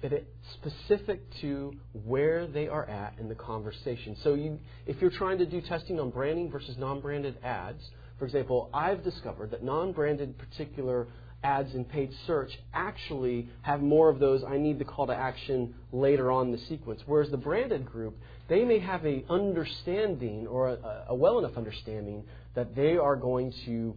[0.04, 4.16] That it's specific to where they are at in the conversation.
[4.22, 7.82] So you, if you're trying to do testing on branding versus non-branded ads,
[8.20, 11.08] for example, I've discovered that non-branded particular
[11.44, 15.74] ads in paid search actually have more of those I need the call to action
[15.92, 17.02] later on in the sequence.
[17.06, 22.24] Whereas the branded group, they may have a understanding or a, a well enough understanding
[22.56, 23.96] that they are going to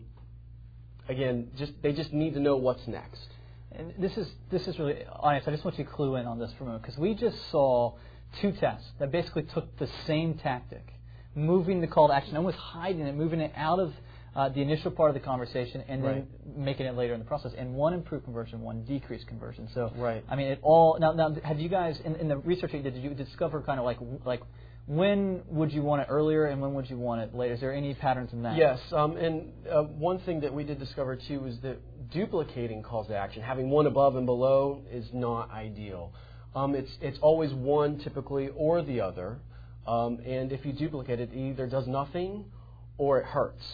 [1.09, 3.27] again, just they just need to know what's next.
[3.77, 5.47] And this is this is really honest.
[5.47, 7.37] I just want you to clue in on this for a moment because we just
[7.51, 7.95] saw
[8.41, 10.87] two tests that basically took the same tactic,
[11.35, 13.93] moving the call to action, almost hiding it, moving it out of
[14.35, 16.57] uh, the initial part of the conversation and then Right.
[16.57, 17.53] making it later in the process.
[17.57, 19.69] And one improved conversion, one decreased conversion.
[19.73, 20.23] So Right.
[20.29, 21.12] I mean, it all now.
[21.12, 22.95] Now, have you guys in, in the research you did?
[22.95, 24.43] Did you discover kind of like like
[24.87, 27.55] when would you want it earlier and when would you want it later?
[27.55, 28.57] Is there any patterns in that?
[28.57, 31.79] Yes, um, and uh, one thing that we did discover too is that
[32.11, 36.12] duplicating calls to action, having one above and below, is not ideal.
[36.55, 39.38] Um, it's it's always one typically or the other,
[39.87, 42.44] um, and if you duplicate it, it either does nothing
[42.96, 43.64] or it hurts.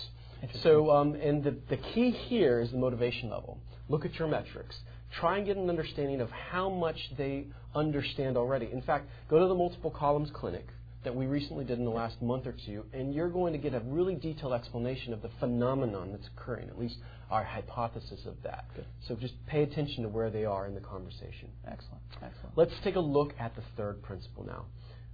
[0.62, 3.60] So, um, and the, the key here is the motivation level.
[3.88, 4.74] Look at your metrics.
[5.20, 7.46] Try and get an understanding of how much they
[7.76, 8.68] understand already.
[8.72, 10.66] In fact, go to the multiple columns clinic
[11.04, 13.74] that we recently did in the last month or two, and you're going to get
[13.74, 16.96] a really detailed explanation of the phenomenon that's occurring, at least
[17.30, 18.66] our hypothesis of that.
[18.74, 18.86] Good.
[19.08, 21.48] So just pay attention to where they are in the conversation.
[21.66, 22.02] Excellent.
[22.22, 22.56] Excellent.
[22.56, 24.66] Let's take a look at the third principle now.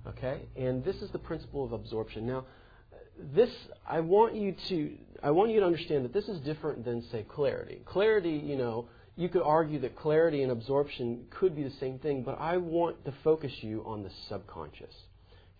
[0.06, 0.42] Okay?
[0.56, 2.26] And this is the principle of absorption.
[2.26, 2.44] Now,
[3.34, 3.50] this
[3.86, 7.24] I want you to I want you to understand that this is different than say
[7.24, 7.80] clarity.
[7.84, 12.22] Clarity, you know, you could argue that clarity and absorption could be the same thing,
[12.22, 14.94] but I want to focus you on the subconscious.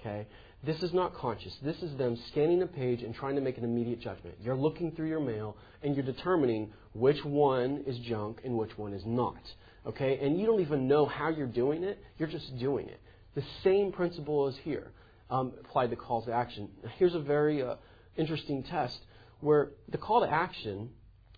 [0.01, 0.27] Okay?
[0.65, 1.55] This is not conscious.
[1.63, 4.37] This is them scanning a page and trying to make an immediate judgment.
[4.41, 8.93] You're looking through your mail and you're determining which one is junk and which one
[8.93, 9.41] is not.
[9.87, 10.19] Okay?
[10.21, 12.03] And you don't even know how you're doing it.
[12.19, 13.01] You're just doing it.
[13.35, 14.91] The same principle is here,
[15.31, 16.69] um, applied to calls to action.
[16.99, 17.77] Here's a very uh,
[18.17, 18.99] interesting test
[19.41, 20.91] where the call to action,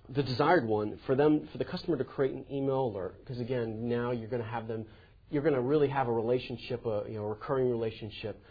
[0.08, 3.88] the desired one, for them, for the customer to create an email alert, because again,
[3.88, 4.86] now you're going to have them,
[5.30, 8.42] you're going to really have a relationship, a you know, recurring relationship.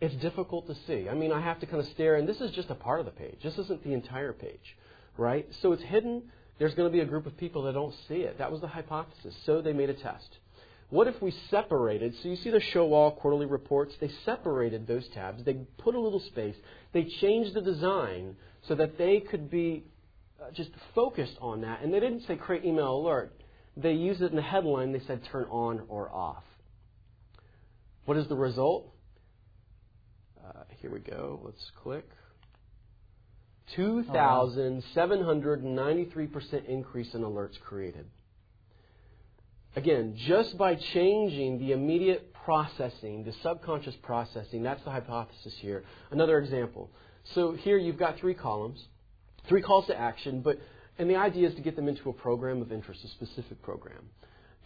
[0.00, 1.08] It's difficult to see.
[1.08, 3.06] I mean, I have to kind of stare, and this is just a part of
[3.06, 3.38] the page.
[3.42, 4.76] This isn't the entire page,
[5.16, 5.46] right?
[5.62, 6.24] So it's hidden.
[6.58, 8.38] There's going to be a group of people that don't see it.
[8.38, 9.34] That was the hypothesis.
[9.46, 10.38] So they made a test.
[10.90, 12.14] What if we separated?
[12.22, 13.94] So you see the show all quarterly reports.
[14.00, 15.42] They separated those tabs.
[15.44, 16.56] They put a little space.
[16.92, 18.36] They changed the design
[18.68, 19.84] so that they could be
[20.40, 21.82] uh, just focused on that.
[21.82, 23.32] And they didn't say create email alert.
[23.76, 24.92] They used it in the headline.
[24.92, 26.42] They said turn on or off.
[28.04, 28.92] What is the result?
[30.44, 31.40] Uh, here we go.
[31.42, 32.08] Let's click.
[33.76, 38.06] 2,793% increase in alerts created.
[39.76, 45.82] Again, just by changing the immediate processing, the subconscious processing, that's the hypothesis here.
[46.12, 46.90] Another example.
[47.34, 48.78] So here you've got three columns,
[49.48, 50.58] three calls to action, but
[50.98, 54.10] and the idea is to get them into a program of interest, a specific program.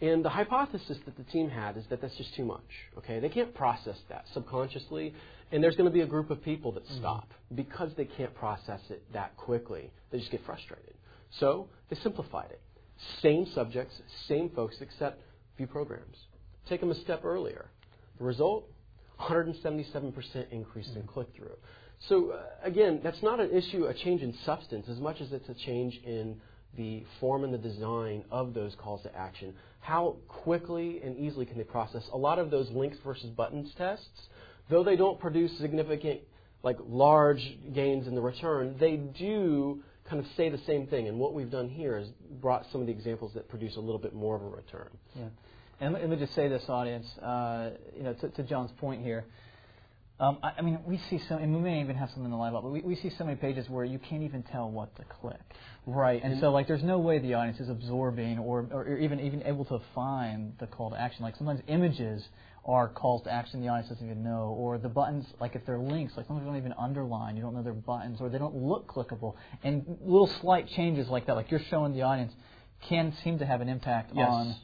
[0.01, 2.69] And the hypothesis that the team had is that that's just too much.
[2.97, 5.13] Okay, they can't process that subconsciously,
[5.51, 6.99] and there's going to be a group of people that mm-hmm.
[6.99, 9.91] stop because they can't process it that quickly.
[10.11, 10.93] They just get frustrated.
[11.39, 12.61] So they simplified it.
[13.21, 13.93] Same subjects,
[14.27, 15.21] same folks, except
[15.57, 16.15] few programs.
[16.69, 17.69] Take them a step earlier.
[18.19, 18.69] The result:
[19.19, 21.07] 177% increase in mm-hmm.
[21.07, 21.57] click through.
[22.07, 25.49] So uh, again, that's not an issue, a change in substance, as much as it's
[25.49, 26.39] a change in
[26.77, 29.53] the form and the design of those calls to action.
[29.81, 32.03] How quickly and easily can they process?
[32.13, 34.07] A lot of those links versus buttons tests,
[34.69, 36.21] though they don't produce significant,
[36.63, 37.41] like large
[37.73, 41.07] gains in the return, they do kind of say the same thing.
[41.07, 42.07] And what we've done here is
[42.41, 44.89] brought some of the examples that produce a little bit more of a return.
[45.15, 45.25] Yeah.
[45.81, 49.25] And let me just say this, audience, uh, you know, to, to John's point here.
[50.19, 52.37] Um, I, I mean, we see so, and we may even have some in the
[52.37, 54.93] live up, but we, we see so many pages where you can't even tell what
[54.97, 55.39] to click.
[55.85, 56.21] Right.
[56.21, 59.63] And so, like, there's no way the audience is absorbing or, or even even able
[59.65, 61.23] to find the call to action.
[61.23, 62.27] Like, sometimes images
[62.65, 65.79] are calls to action the audience doesn't even know, or the buttons, like if they're
[65.79, 68.55] links, like sometimes they don't even underline, you don't know they're buttons, or they don't
[68.55, 69.35] look clickable.
[69.63, 72.33] And little slight changes like that, like you're showing the audience,
[72.81, 74.27] can seem to have an impact Yes.
[74.29, 74.55] on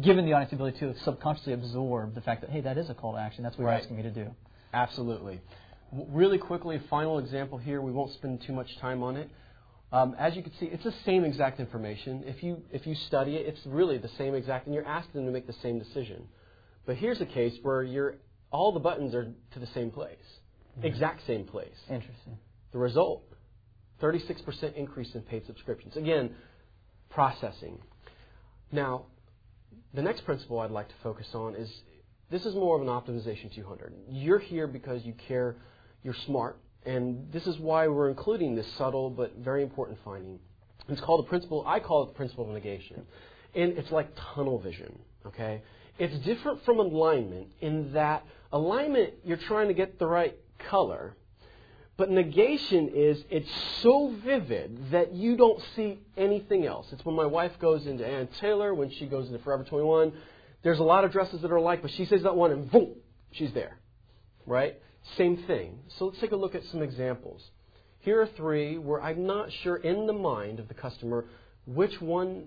[0.00, 3.12] given the audience ability to subconsciously absorb the fact that hey, that is a call
[3.12, 3.44] to action.
[3.44, 3.72] That's what Right.
[3.72, 4.34] you're asking me to do.
[4.76, 5.40] Absolutely.
[5.90, 7.80] Really quickly, final example here.
[7.80, 9.30] We won't spend too much time on it.
[9.90, 12.24] Um, as you can see, it's the same exact information.
[12.26, 15.26] If you if you study it, it's really the same exact, and you're asking them
[15.26, 16.28] to make the same decision.
[16.84, 18.16] But here's a case where you're
[18.50, 20.18] all the buttons are to the same place,
[20.76, 20.86] mm-hmm.
[20.86, 21.78] exact same place.
[21.88, 22.36] Interesting.
[22.72, 23.22] The result:
[24.02, 25.96] 36% increase in paid subscriptions.
[25.96, 26.34] Again,
[27.08, 27.78] processing.
[28.72, 29.06] Now,
[29.94, 31.70] the next principle I'd like to focus on is
[32.30, 33.92] this is more of an optimization 200.
[34.08, 35.56] You're here because you care,
[36.02, 40.38] you're smart, and this is why we're including this subtle but very important finding.
[40.88, 43.06] It's called the principle, I call it the principle of negation.
[43.54, 45.62] And it's like tunnel vision, okay?
[45.98, 51.16] It's different from alignment in that alignment, you're trying to get the right color.
[51.96, 53.50] But negation is it's
[53.82, 56.86] so vivid that you don't see anything else.
[56.92, 60.12] It's when my wife goes into Ann Taylor, when she goes into Forever 21.
[60.66, 62.96] There's a lot of dresses that are alike, but she says that one and boom,
[63.30, 63.78] she's there.
[64.46, 64.74] Right?
[65.16, 65.78] Same thing.
[65.96, 67.40] So let's take a look at some examples.
[68.00, 71.26] Here are three where I'm not sure in the mind of the customer
[71.66, 72.46] which one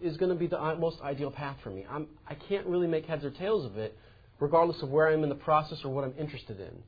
[0.00, 1.84] is going to be the uh, most ideal path for me.
[1.90, 3.98] I'm, I can't really make heads or tails of it,
[4.38, 6.84] regardless of where I'm in the process or what I'm interested in.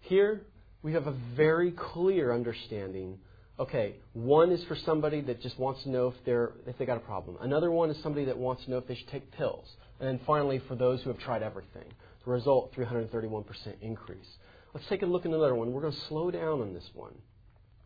[0.00, 0.42] Here,
[0.82, 3.20] we have a very clear understanding.
[3.60, 6.96] Okay, one is for somebody that just wants to know if they're if they got
[6.96, 7.36] a problem.
[7.42, 9.66] Another one is somebody that wants to know if they should take pills.
[10.00, 11.84] And then finally, for those who have tried everything.
[12.24, 13.44] The result, 331%
[13.82, 14.26] increase.
[14.72, 15.72] Let's take a look at another one.
[15.72, 17.12] We're going to slow down on this one.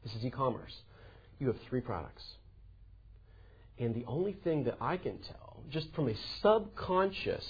[0.05, 0.75] This is e-commerce.
[1.41, 2.25] You have three products.
[3.79, 7.45] And the only thing that I can tell, just from a subconscious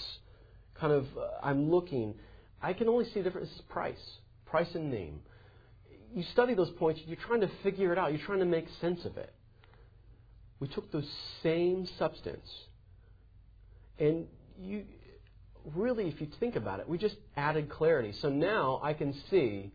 [0.73, 2.15] kind of, uh, I'm looking,
[2.61, 5.19] I can only see the difference is price, price and name.
[6.15, 9.05] You study those points, you're trying to figure it out, you're trying to make sense
[9.05, 9.31] of it.
[10.59, 11.05] We took the
[11.43, 12.49] same substance,
[13.99, 14.25] and
[14.59, 14.85] you,
[15.75, 18.13] really, if you think about it, we just added clarity.
[18.21, 19.71] So now I can see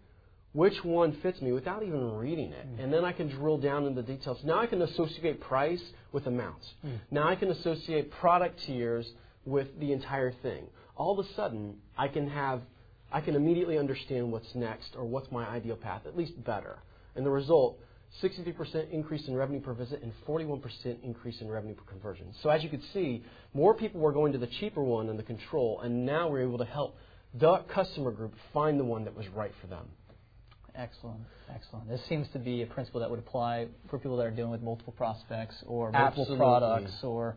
[0.52, 2.66] which one fits me without even reading it.
[2.66, 2.84] Mm.
[2.84, 4.38] And then I can drill down into the details.
[4.42, 6.66] Now I can associate price with amounts.
[6.84, 6.98] Mm.
[7.10, 9.06] Now I can associate product tiers
[9.44, 10.64] with the entire thing.
[10.96, 12.62] All of a sudden, I can have,
[13.12, 16.78] I can immediately understand what's next or what's my ideal path, at least better.
[17.16, 17.78] And the result
[18.22, 20.60] 63% increase in revenue per visit, and 41%
[21.02, 22.26] increase in revenue per conversion.
[22.42, 25.22] So as you can see, more people were going to the cheaper one than the
[25.22, 26.96] control, and now we're able to help
[27.34, 29.86] the customer group find the one that was right for them.
[30.74, 31.20] Excellent,
[31.52, 31.88] excellent.
[31.88, 34.62] This seems to be a principle that would apply for people that are dealing with
[34.62, 36.36] multiple prospects or multiple Absolutely.
[36.36, 37.36] products or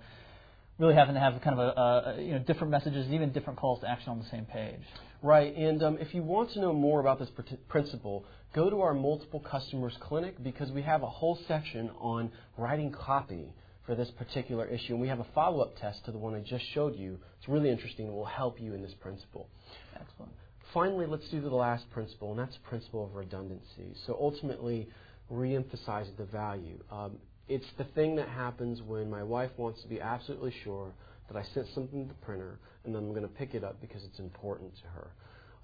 [0.79, 3.81] really having to have kind of a, a, you know different messages, even different calls
[3.81, 4.81] to action on the same page.
[5.23, 7.29] Right, and um, if you want to know more about this
[7.69, 12.91] principle, go to our multiple customers clinic because we have a whole section on writing
[12.91, 13.53] copy
[13.85, 16.65] for this particular issue, and we have a follow-up test to the one I just
[16.73, 17.19] showed you.
[17.39, 19.47] It's really interesting and will help you in this principle.
[19.95, 20.33] Excellent.
[20.73, 23.95] Finally, let's do the last principle, and that's the principle of redundancy.
[24.05, 24.89] So ultimately,
[25.29, 26.79] re-emphasizing the value.
[26.91, 30.91] Um, it's the thing that happens when my wife wants to be absolutely sure
[31.27, 33.79] that I sent something to the printer and then I'm going to pick it up
[33.81, 35.11] because it's important to her.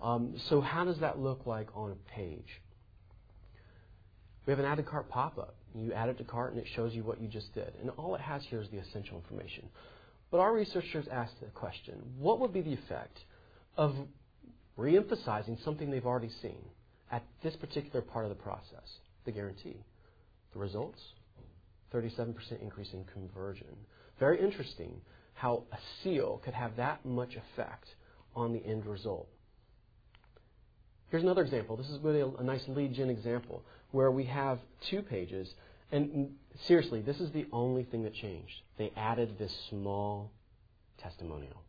[0.01, 2.61] Um, so how does that look like on a page?
[4.45, 5.55] We have an add to cart pop-up.
[5.75, 7.73] You add it to cart and it shows you what you just did.
[7.81, 9.69] And all it has here is the essential information.
[10.31, 13.19] But our researchers asked the question, what would be the effect
[13.77, 13.95] of
[14.77, 16.63] re-emphasizing something they've already seen
[17.11, 18.99] at this particular part of the process?
[19.25, 19.83] The guarantee.
[20.53, 20.99] The results?
[21.93, 23.75] 37% increase in conversion.
[24.19, 25.01] Very interesting
[25.39, 27.88] how a seal could have that much effect
[28.36, 29.30] on the end result.
[31.10, 31.78] Here's another example.
[31.78, 35.49] This is really a, a nice lead gen example where we have two pages.
[35.93, 36.32] And
[36.67, 38.54] seriously, this is the only thing that changed.
[38.78, 40.30] They added this small
[41.02, 41.63] testimonial.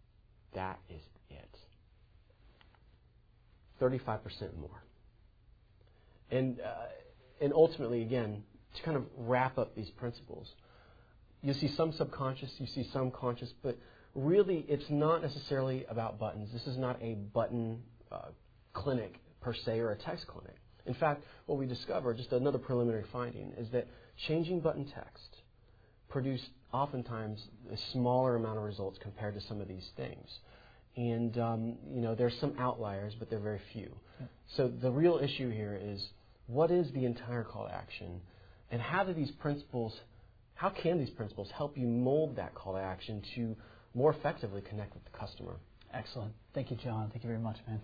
[0.55, 1.57] That is it.
[3.81, 4.19] 35%
[4.59, 4.83] more.
[6.33, 6.87] And, uh,
[7.41, 8.43] and ultimately, again,
[8.75, 10.49] to kind of wrap up these principles,
[11.43, 13.79] you see some subconscious, you see some conscious, but
[14.15, 16.51] really it's not necessarily about buttons.
[16.53, 18.29] This is not a button uh,
[18.73, 20.57] clinic per se or a text clinic.
[20.87, 23.87] In fact, what we discovered, just another preliminary finding, is that
[24.27, 25.37] changing button text
[26.09, 30.29] produced oftentimes a smaller amount of results compared to some of these things.
[30.97, 33.95] And um, you know, there's some outliers, but they're very few.
[34.21, 34.27] Yeah.
[34.57, 36.05] So the real issue here is
[36.47, 38.21] what is the entire call to action,
[38.71, 39.99] and how do these principles,
[40.61, 43.57] how can these principles help you mold that call to action to
[43.95, 45.55] more effectively connect with the customer?
[45.95, 46.35] Excellent.
[46.53, 47.09] Thank you, John.
[47.11, 47.81] Thank you very much, man.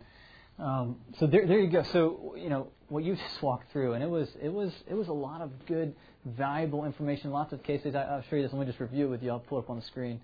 [0.59, 1.83] Um, so there, there you go.
[1.85, 5.09] So you know what you just walked through, and it was it was it was
[5.09, 5.95] a lot of good,
[6.27, 7.31] valuable information.
[7.31, 7.95] Lots of cases.
[7.95, 8.53] I, will show you this.
[8.53, 9.31] Let me just review it with you.
[9.31, 10.21] I'll pull it up on the screen.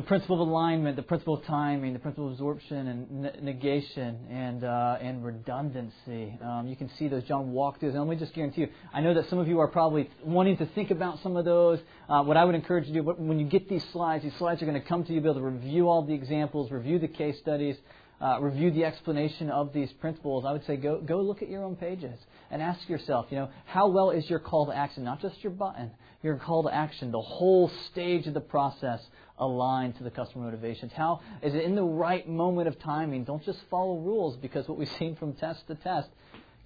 [0.00, 4.16] The principle of alignment, the principle of timing, the principle of absorption and ne- negation,
[4.30, 6.38] and uh, and redundancy.
[6.42, 7.90] Um, you can see those John walked through.
[7.90, 10.56] And let me just guarantee you, I know that some of you are probably wanting
[10.56, 11.80] to think about some of those.
[12.08, 14.62] Uh, what I would encourage you to do when you get these slides, these slides
[14.62, 17.08] are going to come to you, be able to review all the examples, review the
[17.08, 17.76] case studies.
[18.22, 21.64] Uh, review the explanation of these principles, I would say go, go look at your
[21.64, 22.20] own pages
[22.50, 25.54] and ask yourself, you know, how well is your call to action, not just your
[25.54, 25.90] button,
[26.22, 29.00] your call to action, the whole stage of the process
[29.40, 30.92] aligned to the customer motivations?
[30.92, 33.24] How is it in the right moment of timing?
[33.24, 36.08] Don't just follow rules because what we've seen from test to test,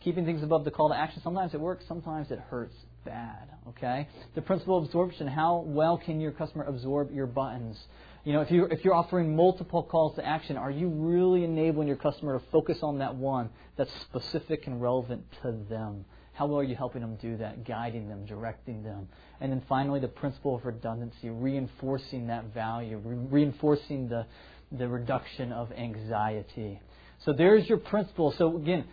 [0.01, 3.49] keeping things above the call to action, sometimes it works, sometimes it hurts bad.
[3.71, 4.09] Okay?
[4.35, 7.79] The principle of absorption, how well can your customer absorb your buttons?
[8.25, 11.89] You know, if you're, if you're offering multiple calls to action, are you really enabling
[11.89, 16.07] your customer to focus on that one that's specific and relevant to them?
[16.35, 19.09] How well are you helping them do that, guiding them, directing them?
[19.41, 24.27] And then finally, the principle of redundancy, reinforcing that value, re- reinforcing the,
[24.73, 26.81] the reduction of anxiety.
[27.25, 28.35] So there's your principle.
[28.37, 28.85] So again,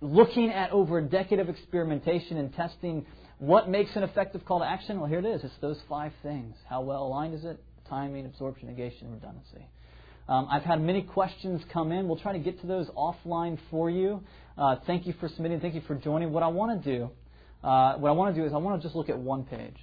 [0.00, 3.04] looking at over a decade of experimentation and testing
[3.38, 5.44] what makes an effective call to action, well, here it is.
[5.44, 6.54] It's those five things.
[6.66, 7.62] How well aligned is it?
[7.90, 9.66] Timing, absorption, negation, redundancy.
[10.28, 12.08] Um, I've had many questions come in.
[12.08, 14.22] We'll try to get to those offline for you.
[14.58, 15.60] Uh, thank you for submitting.
[15.60, 16.32] Thank you for joining.
[16.32, 17.10] What I want to do,
[17.62, 19.76] uh, what I want to do is I want to just look at one page.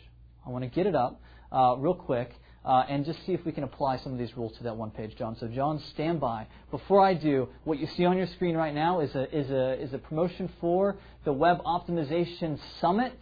[0.46, 1.22] I want to get it up
[1.52, 2.32] uh, real quick
[2.66, 4.90] uh, and just see if we can apply some of these rules to that one
[4.90, 5.36] page, John.
[5.40, 6.48] So, John, stand by.
[6.72, 9.80] Before I do, what you see on your screen right now is a is a
[9.80, 13.20] is a promotion for the Web Optimization Summit.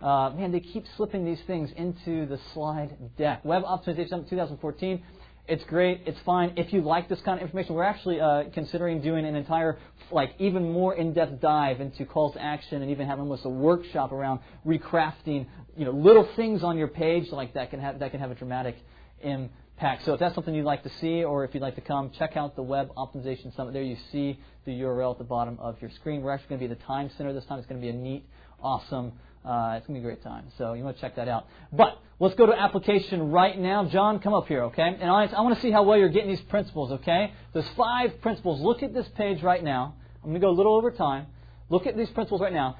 [0.00, 3.44] Uh, man, they keep slipping these things into the slide deck.
[3.44, 5.02] Web Optimization Summit 2014.
[5.48, 6.02] It's great.
[6.04, 6.52] It's fine.
[6.56, 9.78] If you like this kind of information, we're actually uh, considering doing an entire,
[10.10, 14.12] like, even more in-depth dive into calls to action and even having almost a workshop
[14.12, 18.20] around recrafting, you know, little things on your page like that can have that can
[18.20, 18.76] have a dramatic
[19.22, 20.04] impact.
[20.04, 22.36] So if that's something you'd like to see, or if you'd like to come, check
[22.36, 23.72] out the Web Optimization Summit.
[23.72, 26.20] There you see the URL at the bottom of your screen.
[26.20, 27.58] We're actually going to be at the Time Center this time.
[27.58, 28.26] It's going to be a neat,
[28.62, 29.12] awesome
[29.44, 30.44] uh, it's going to be a great time.
[30.58, 31.46] So you want to check that out.
[31.72, 33.84] But let's go to application right now.
[33.84, 34.96] John, come up here, okay?
[35.00, 37.32] And I, I want to see how well you're getting these principles, okay?
[37.52, 38.60] There's five principles.
[38.60, 39.94] Look at this page right now.
[40.22, 41.26] I'm going to go a little over time.
[41.70, 42.76] Look at these principles right now.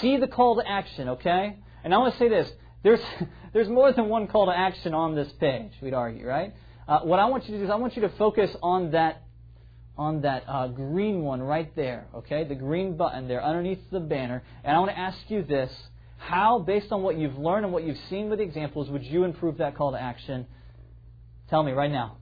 [0.00, 1.56] See the call to action, okay?
[1.84, 2.50] And I want to say this.
[2.82, 3.00] There's,
[3.52, 6.54] there's more than one call to action on this page, we'd argue, right?
[6.86, 9.22] Uh, what I want you to do is I want you to focus on that
[10.00, 12.44] on that uh, green one right there, okay?
[12.44, 14.42] The green button there underneath the banner.
[14.64, 15.70] And I want to ask you this
[16.20, 19.56] how, based on what you've learned and what you've seen with examples, would you improve
[19.56, 20.46] that call to action?
[21.48, 22.18] Tell me right now.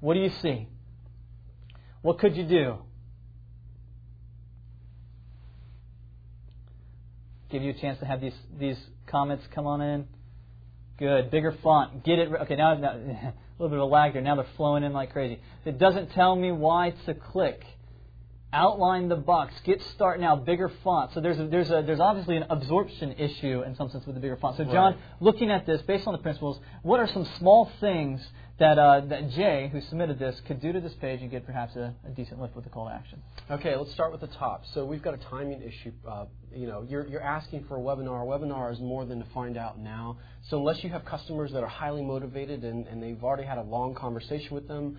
[0.00, 0.66] What do you see?
[2.00, 2.78] What could you do?
[7.50, 10.08] Give you a chance to have these, these comments come on in.
[10.98, 11.30] Good.
[11.30, 12.04] Bigger font.
[12.04, 12.32] Get it.
[12.32, 14.22] Okay, now, now a little bit of a lag there.
[14.22, 15.38] Now they're flowing in like crazy.
[15.66, 17.62] It doesn't tell me why to click
[18.52, 21.12] outline the box, get start now, bigger font.
[21.14, 24.20] So there's a, there's a, there's obviously an absorption issue in some sense with the
[24.20, 24.56] bigger font.
[24.56, 25.02] So John, right.
[25.20, 28.20] looking at this based on the principles, what are some small things
[28.58, 31.74] that uh, that Jay, who submitted this, could do to this page and get perhaps
[31.74, 33.20] a, a, decent lift with the call to action?
[33.50, 34.64] Okay, let's start with the top.
[34.74, 35.92] So we've got a timing issue.
[36.06, 38.22] Uh, you know, you're you're asking for a webinar.
[38.22, 40.18] A webinar is more than to find out now.
[40.48, 43.62] So unless you have customers that are highly motivated and, and they've already had a
[43.62, 44.98] long conversation with them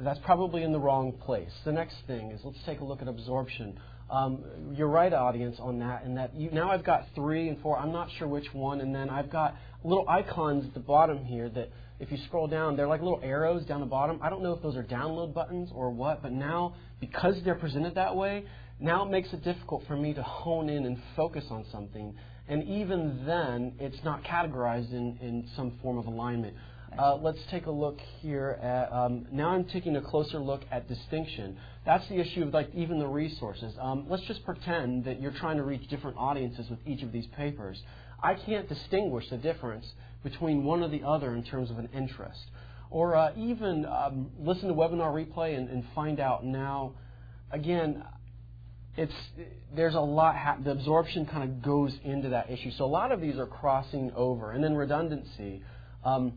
[0.00, 1.50] that's probably in the wrong place.
[1.64, 3.78] The next thing is let's take a look at absorption.
[4.10, 6.04] Um, you're right, audience, on that.
[6.04, 7.78] And that you, now I've got three and four.
[7.78, 8.80] I'm not sure which one.
[8.80, 11.70] And then I've got little icons at the bottom here that,
[12.00, 14.18] if you scroll down, they're like little arrows down the bottom.
[14.22, 17.94] I don't know if those are download buttons or what, but now because they're presented
[17.94, 18.44] that way,
[18.80, 22.14] now it makes it difficult for me to hone in and focus on something.
[22.48, 26.56] And even then, it's not categorized in, in some form of alignment.
[26.98, 30.88] Uh, let's take a look here at, um, now I'm taking a closer look at
[30.88, 31.56] distinction.
[31.86, 33.74] That's the issue of like even the resources.
[33.80, 37.26] Um, let's just pretend that you're trying to reach different audiences with each of these
[37.28, 37.82] papers.
[38.22, 39.86] I can't distinguish the difference
[40.22, 42.40] between one or the other in terms of an interest.
[42.90, 46.92] Or uh, even um, listen to webinar replay and, and, find out now,
[47.50, 48.04] again,
[48.98, 49.14] it's,
[49.74, 52.70] there's a lot, ha- the absorption kind of goes into that issue.
[52.72, 54.52] So a lot of these are crossing over.
[54.52, 55.62] And then redundancy.
[56.04, 56.34] Um,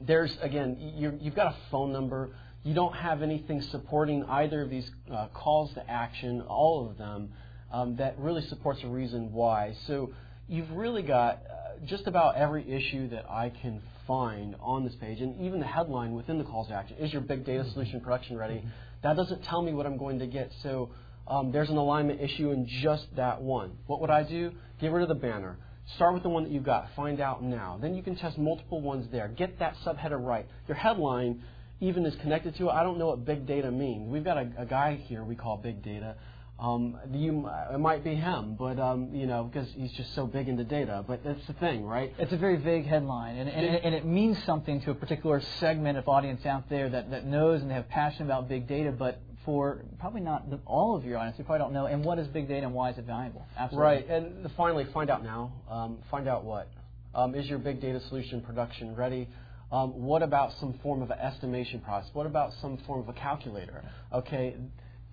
[0.00, 2.30] there's again, you have got a phone number.
[2.64, 7.32] You don't have anything supporting either of these uh, calls to action, all of them,
[7.72, 9.74] um, that really supports a reason why.
[9.86, 10.12] So
[10.48, 15.20] you've really got uh, just about every issue that I can find on this page,
[15.20, 17.72] and even the headline within the calls to action is your big data mm-hmm.
[17.72, 18.54] solution production ready.
[18.54, 18.68] Mm-hmm.
[19.02, 20.50] That doesn't tell me what I'm going to get.
[20.62, 20.90] So
[21.28, 23.72] um, there's an alignment issue in just that one.
[23.86, 24.52] What would I do?
[24.80, 25.58] Get rid of the banner
[25.94, 26.88] Start with the one that you've got.
[26.96, 27.78] Find out now.
[27.80, 29.28] Then you can test multiple ones there.
[29.28, 30.46] Get that subheader right.
[30.66, 31.42] Your headline
[31.80, 32.72] even is connected to it.
[32.72, 34.10] I don't know what big data means.
[34.10, 36.16] We've got a, a guy here we call big data.
[36.58, 40.48] Um, you, it might be him, but um, you know, because he's just so big
[40.48, 41.04] into data.
[41.06, 42.14] But that's the thing, right?
[42.18, 45.98] It's a very vague headline, and, and, and it means something to a particular segment
[45.98, 48.90] of audience out there that, that knows and they have passion about big data.
[48.90, 51.86] But for probably not the, all of your audience, you probably don't know.
[51.86, 53.46] And what is big data, and why is it valuable?
[53.56, 53.86] Absolutely.
[53.86, 54.10] Right.
[54.10, 55.52] And finally, find out now.
[55.70, 56.68] Um, find out what
[57.14, 59.28] um, is your big data solution production ready?
[59.72, 62.10] Um, what about some form of an estimation process?
[62.12, 63.82] What about some form of a calculator?
[64.12, 64.56] Okay,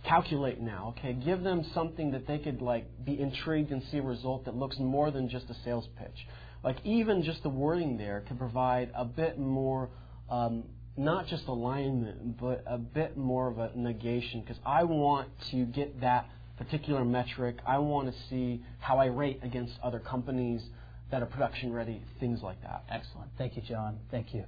[0.04, 0.94] calculate now.
[0.98, 4.56] Okay, give them something that they could like be intrigued and see a result that
[4.56, 6.28] looks more than just a sales pitch.
[6.64, 9.90] Like even just the wording there can provide a bit more,
[10.30, 10.64] um,
[10.96, 14.42] not just alignment, but a bit more of a negation.
[14.42, 16.28] Because I want to get that
[16.58, 17.58] particular metric.
[17.66, 20.62] I want to see how I rate against other companies
[21.12, 22.84] that are production ready, things like that.
[22.90, 23.30] Excellent.
[23.38, 24.00] Thank you, John.
[24.12, 24.46] Thank you.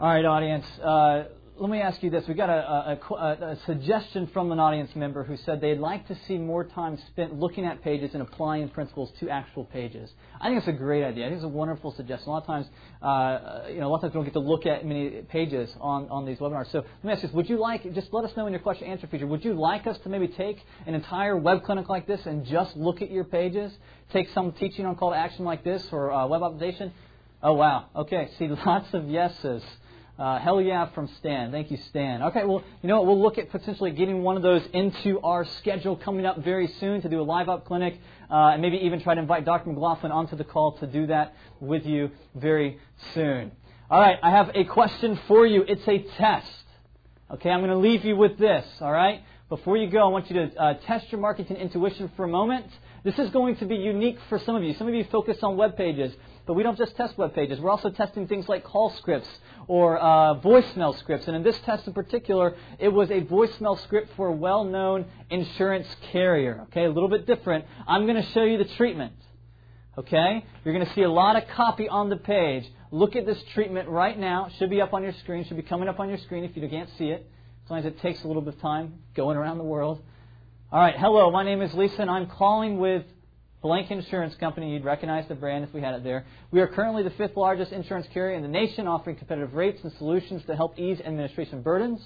[0.00, 0.66] All right, audience.
[0.82, 1.24] Uh,
[1.56, 2.26] let me ask you this.
[2.26, 6.18] We got a, a, a, suggestion from an audience member who said they'd like to
[6.26, 10.10] see more time spent looking at pages and applying principles to actual pages.
[10.40, 11.26] I think it's a great idea.
[11.26, 12.28] I think it's a wonderful suggestion.
[12.28, 12.66] A lot of times,
[13.02, 15.72] uh, you know, a lot of times we don't get to look at many pages
[15.80, 16.72] on, on these webinars.
[16.72, 17.34] So let me ask you this.
[17.36, 19.86] Would you like, just let us know in your question answer feature, would you like
[19.86, 23.24] us to maybe take an entire web clinic like this and just look at your
[23.24, 23.72] pages?
[24.12, 26.90] Take some teaching on call to action like this or uh, web optimization?
[27.44, 27.86] Oh, wow.
[27.94, 28.30] Okay.
[28.38, 29.62] See, lots of yeses.
[30.16, 31.50] Uh, hell yeah from Stan.
[31.50, 32.22] Thank you, Stan.
[32.22, 33.06] Okay, well, you know what?
[33.06, 37.02] We'll look at potentially getting one of those into our schedule coming up very soon
[37.02, 37.98] to do a live up clinic,
[38.30, 39.70] uh, and maybe even try to invite Dr.
[39.70, 42.78] McGlaughlin onto the call to do that with you very
[43.12, 43.50] soon.
[43.90, 45.64] All right, I have a question for you.
[45.66, 46.62] It's a test.
[47.32, 48.64] Okay, I'm going to leave you with this.
[48.80, 52.24] All right, before you go, I want you to uh, test your marketing intuition for
[52.24, 52.66] a moment.
[53.02, 54.74] This is going to be unique for some of you.
[54.74, 56.14] Some of you focus on web pages,
[56.46, 57.60] but we don't just test web pages.
[57.60, 59.28] We're also testing things like call scripts
[59.66, 61.26] or uh, voicemail scripts.
[61.26, 65.06] And in this test in particular, it was a voicemail script for a well known
[65.30, 66.66] insurance carrier.
[66.68, 67.64] Okay, a little bit different.
[67.86, 69.14] I'm going to show you the treatment.
[69.96, 70.44] Okay?
[70.64, 72.64] You're going to see a lot of copy on the page.
[72.90, 74.46] Look at this treatment right now.
[74.46, 75.40] It should be up on your screen.
[75.40, 77.28] It Should be coming up on your screen if you can't see it.
[77.70, 80.02] As it takes a little bit of time going around the world.
[80.70, 80.94] All right.
[80.96, 81.30] Hello.
[81.30, 83.04] My name is Lisa, and I'm calling with
[83.64, 84.74] Blank Insurance Company.
[84.74, 86.26] You'd recognize the brand if we had it there.
[86.50, 89.90] We are currently the fifth largest insurance carrier in the nation, offering competitive rates and
[89.94, 91.98] solutions to help ease administration burdens.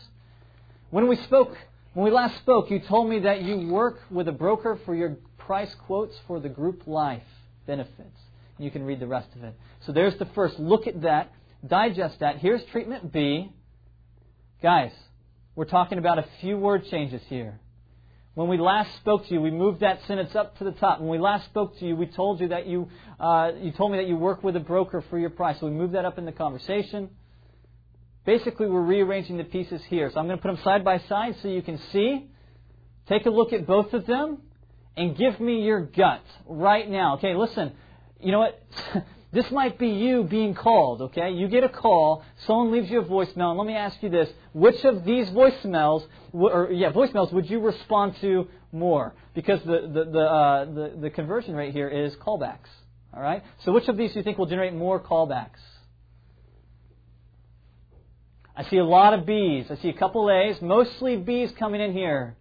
[0.91, 1.57] When we spoke,
[1.95, 5.17] when we last spoke, you told me that you work with a broker for your
[5.37, 7.25] price quotes for the group life
[7.67, 8.21] benefits.
[8.57, 9.59] You can read the rest of it.
[9.81, 10.61] So there's the first.
[10.61, 11.33] Look at that.
[11.67, 12.39] Digest that.
[12.39, 13.53] Here's treatment B.
[14.63, 14.93] Guys,
[15.57, 17.59] we're talking about a few word changes here.
[18.39, 21.01] When we last spoke to you, we moved that sentence up to the top.
[21.01, 23.99] When we last spoke to you, we told you that you, uh, you told me
[23.99, 25.59] that you work with a broker for your price.
[25.59, 27.11] So we moved that up in the conversation.
[28.25, 30.09] Basically, we're rearranging the pieces here.
[30.15, 32.31] So I'm going to put them side by side so you can see.
[33.09, 34.39] Take a look at both of them
[34.97, 37.17] and give me your gut right now.
[37.17, 37.73] Okay, listen.
[38.21, 38.63] You know what?
[39.31, 41.31] This might be you being called, okay?
[41.31, 44.31] You get a call, someone leaves you a voicemail, and let me ask you this.
[44.55, 49.15] Which of these voicemails, or yeah, voicemails would you respond to more?
[49.35, 52.71] Because the, the, the, uh, the, the conversion rate here is callbacks,
[53.15, 53.43] all right?
[53.65, 55.61] So which of these do you think will generate more callbacks?
[58.57, 59.71] I see a lot of B's.
[59.71, 62.37] I see a couple A's, mostly B's coming in here.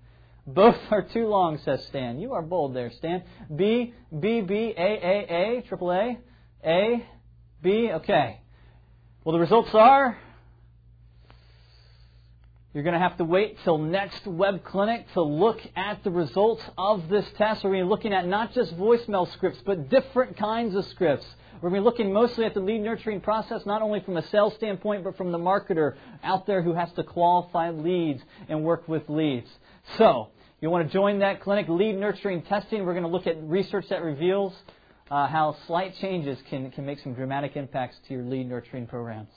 [0.47, 2.17] Both are too long, says Stan.
[2.17, 3.23] You are bold there, Stan.
[3.53, 6.17] B, B, B, A, A, A, triple A.
[6.68, 7.05] A,
[7.63, 8.41] B, okay.
[9.24, 10.18] Well, the results are
[12.74, 16.61] you're going to have to wait till next web clinic to look at the results
[16.78, 17.63] of this test.
[17.63, 21.26] We're going to be looking at not just voicemail scripts, but different kinds of scripts.
[21.61, 24.28] We're going to be looking mostly at the lead nurturing process, not only from a
[24.28, 28.88] sales standpoint, but from the marketer out there who has to qualify leads and work
[28.88, 29.49] with leads.
[29.97, 30.28] So,
[30.61, 32.86] you want to join that clinic, lead nurturing testing.
[32.86, 34.53] We're going to look at research that reveals
[35.09, 39.29] uh, how slight changes can, can make some dramatic impacts to your lead nurturing programs.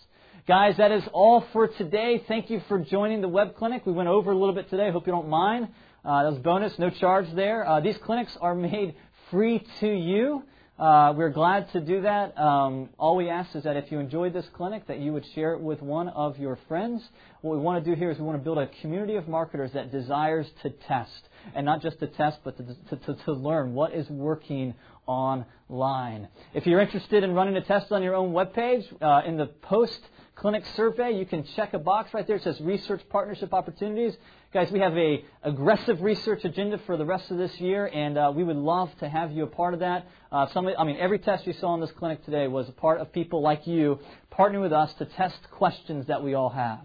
[0.47, 2.25] Guys, that is all for today.
[2.27, 3.87] Thank you for joining the web clinic.
[3.87, 4.91] We went over a little bit today.
[4.91, 5.69] Hope you don't mind.
[6.05, 7.67] Uh, that was bonus, no charge there.
[7.69, 8.95] Uh, these clinics are made
[9.31, 10.43] free to you.
[10.81, 12.35] Uh, we're glad to do that.
[12.41, 15.53] Um, all we ask is that if you enjoyed this clinic, that you would share
[15.53, 17.03] it with one of your friends.
[17.43, 19.73] What we want to do here is we want to build a community of marketers
[19.75, 23.93] that desires to test, and not just to test, but to, to, to learn what
[23.93, 24.73] is working
[25.07, 26.29] online.
[26.55, 30.01] If you're interested in running a test on your own webpage, uh, in the post
[30.41, 31.13] clinic survey.
[31.13, 32.37] You can check a box right there.
[32.37, 34.17] It says research partnership opportunities.
[34.55, 38.33] Guys, we have a aggressive research agenda for the rest of this year, and uh,
[38.35, 40.07] we would love to have you a part of that.
[40.33, 43.03] Uh, some, I mean, every test you saw in this clinic today was a part
[43.03, 43.99] of people like you
[44.33, 46.81] partnering with us to test questions that we all have.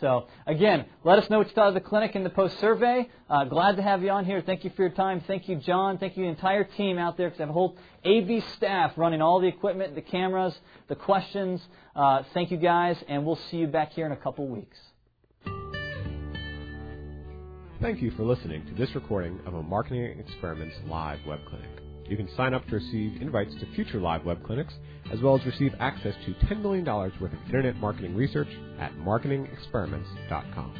[0.00, 3.08] So, again, let us know what you thought of the clinic in the post survey.
[3.30, 4.42] Uh, glad to have you on here.
[4.44, 5.22] Thank you for your time.
[5.26, 5.98] Thank you, John.
[5.98, 9.22] Thank you, the entire team out there, because I have a whole AV staff running
[9.22, 10.54] all the equipment, the cameras,
[10.88, 11.60] the questions.
[11.94, 14.76] Uh, thank you, guys, and we'll see you back here in a couple weeks.
[17.80, 21.83] Thank you for listening to this recording of a Marketing Experiments live web clinic.
[22.08, 24.74] You can sign up to receive invites to future live web clinics,
[25.12, 28.48] as well as receive access to $10 million worth of internet marketing research
[28.80, 30.74] at marketingexperiments.com.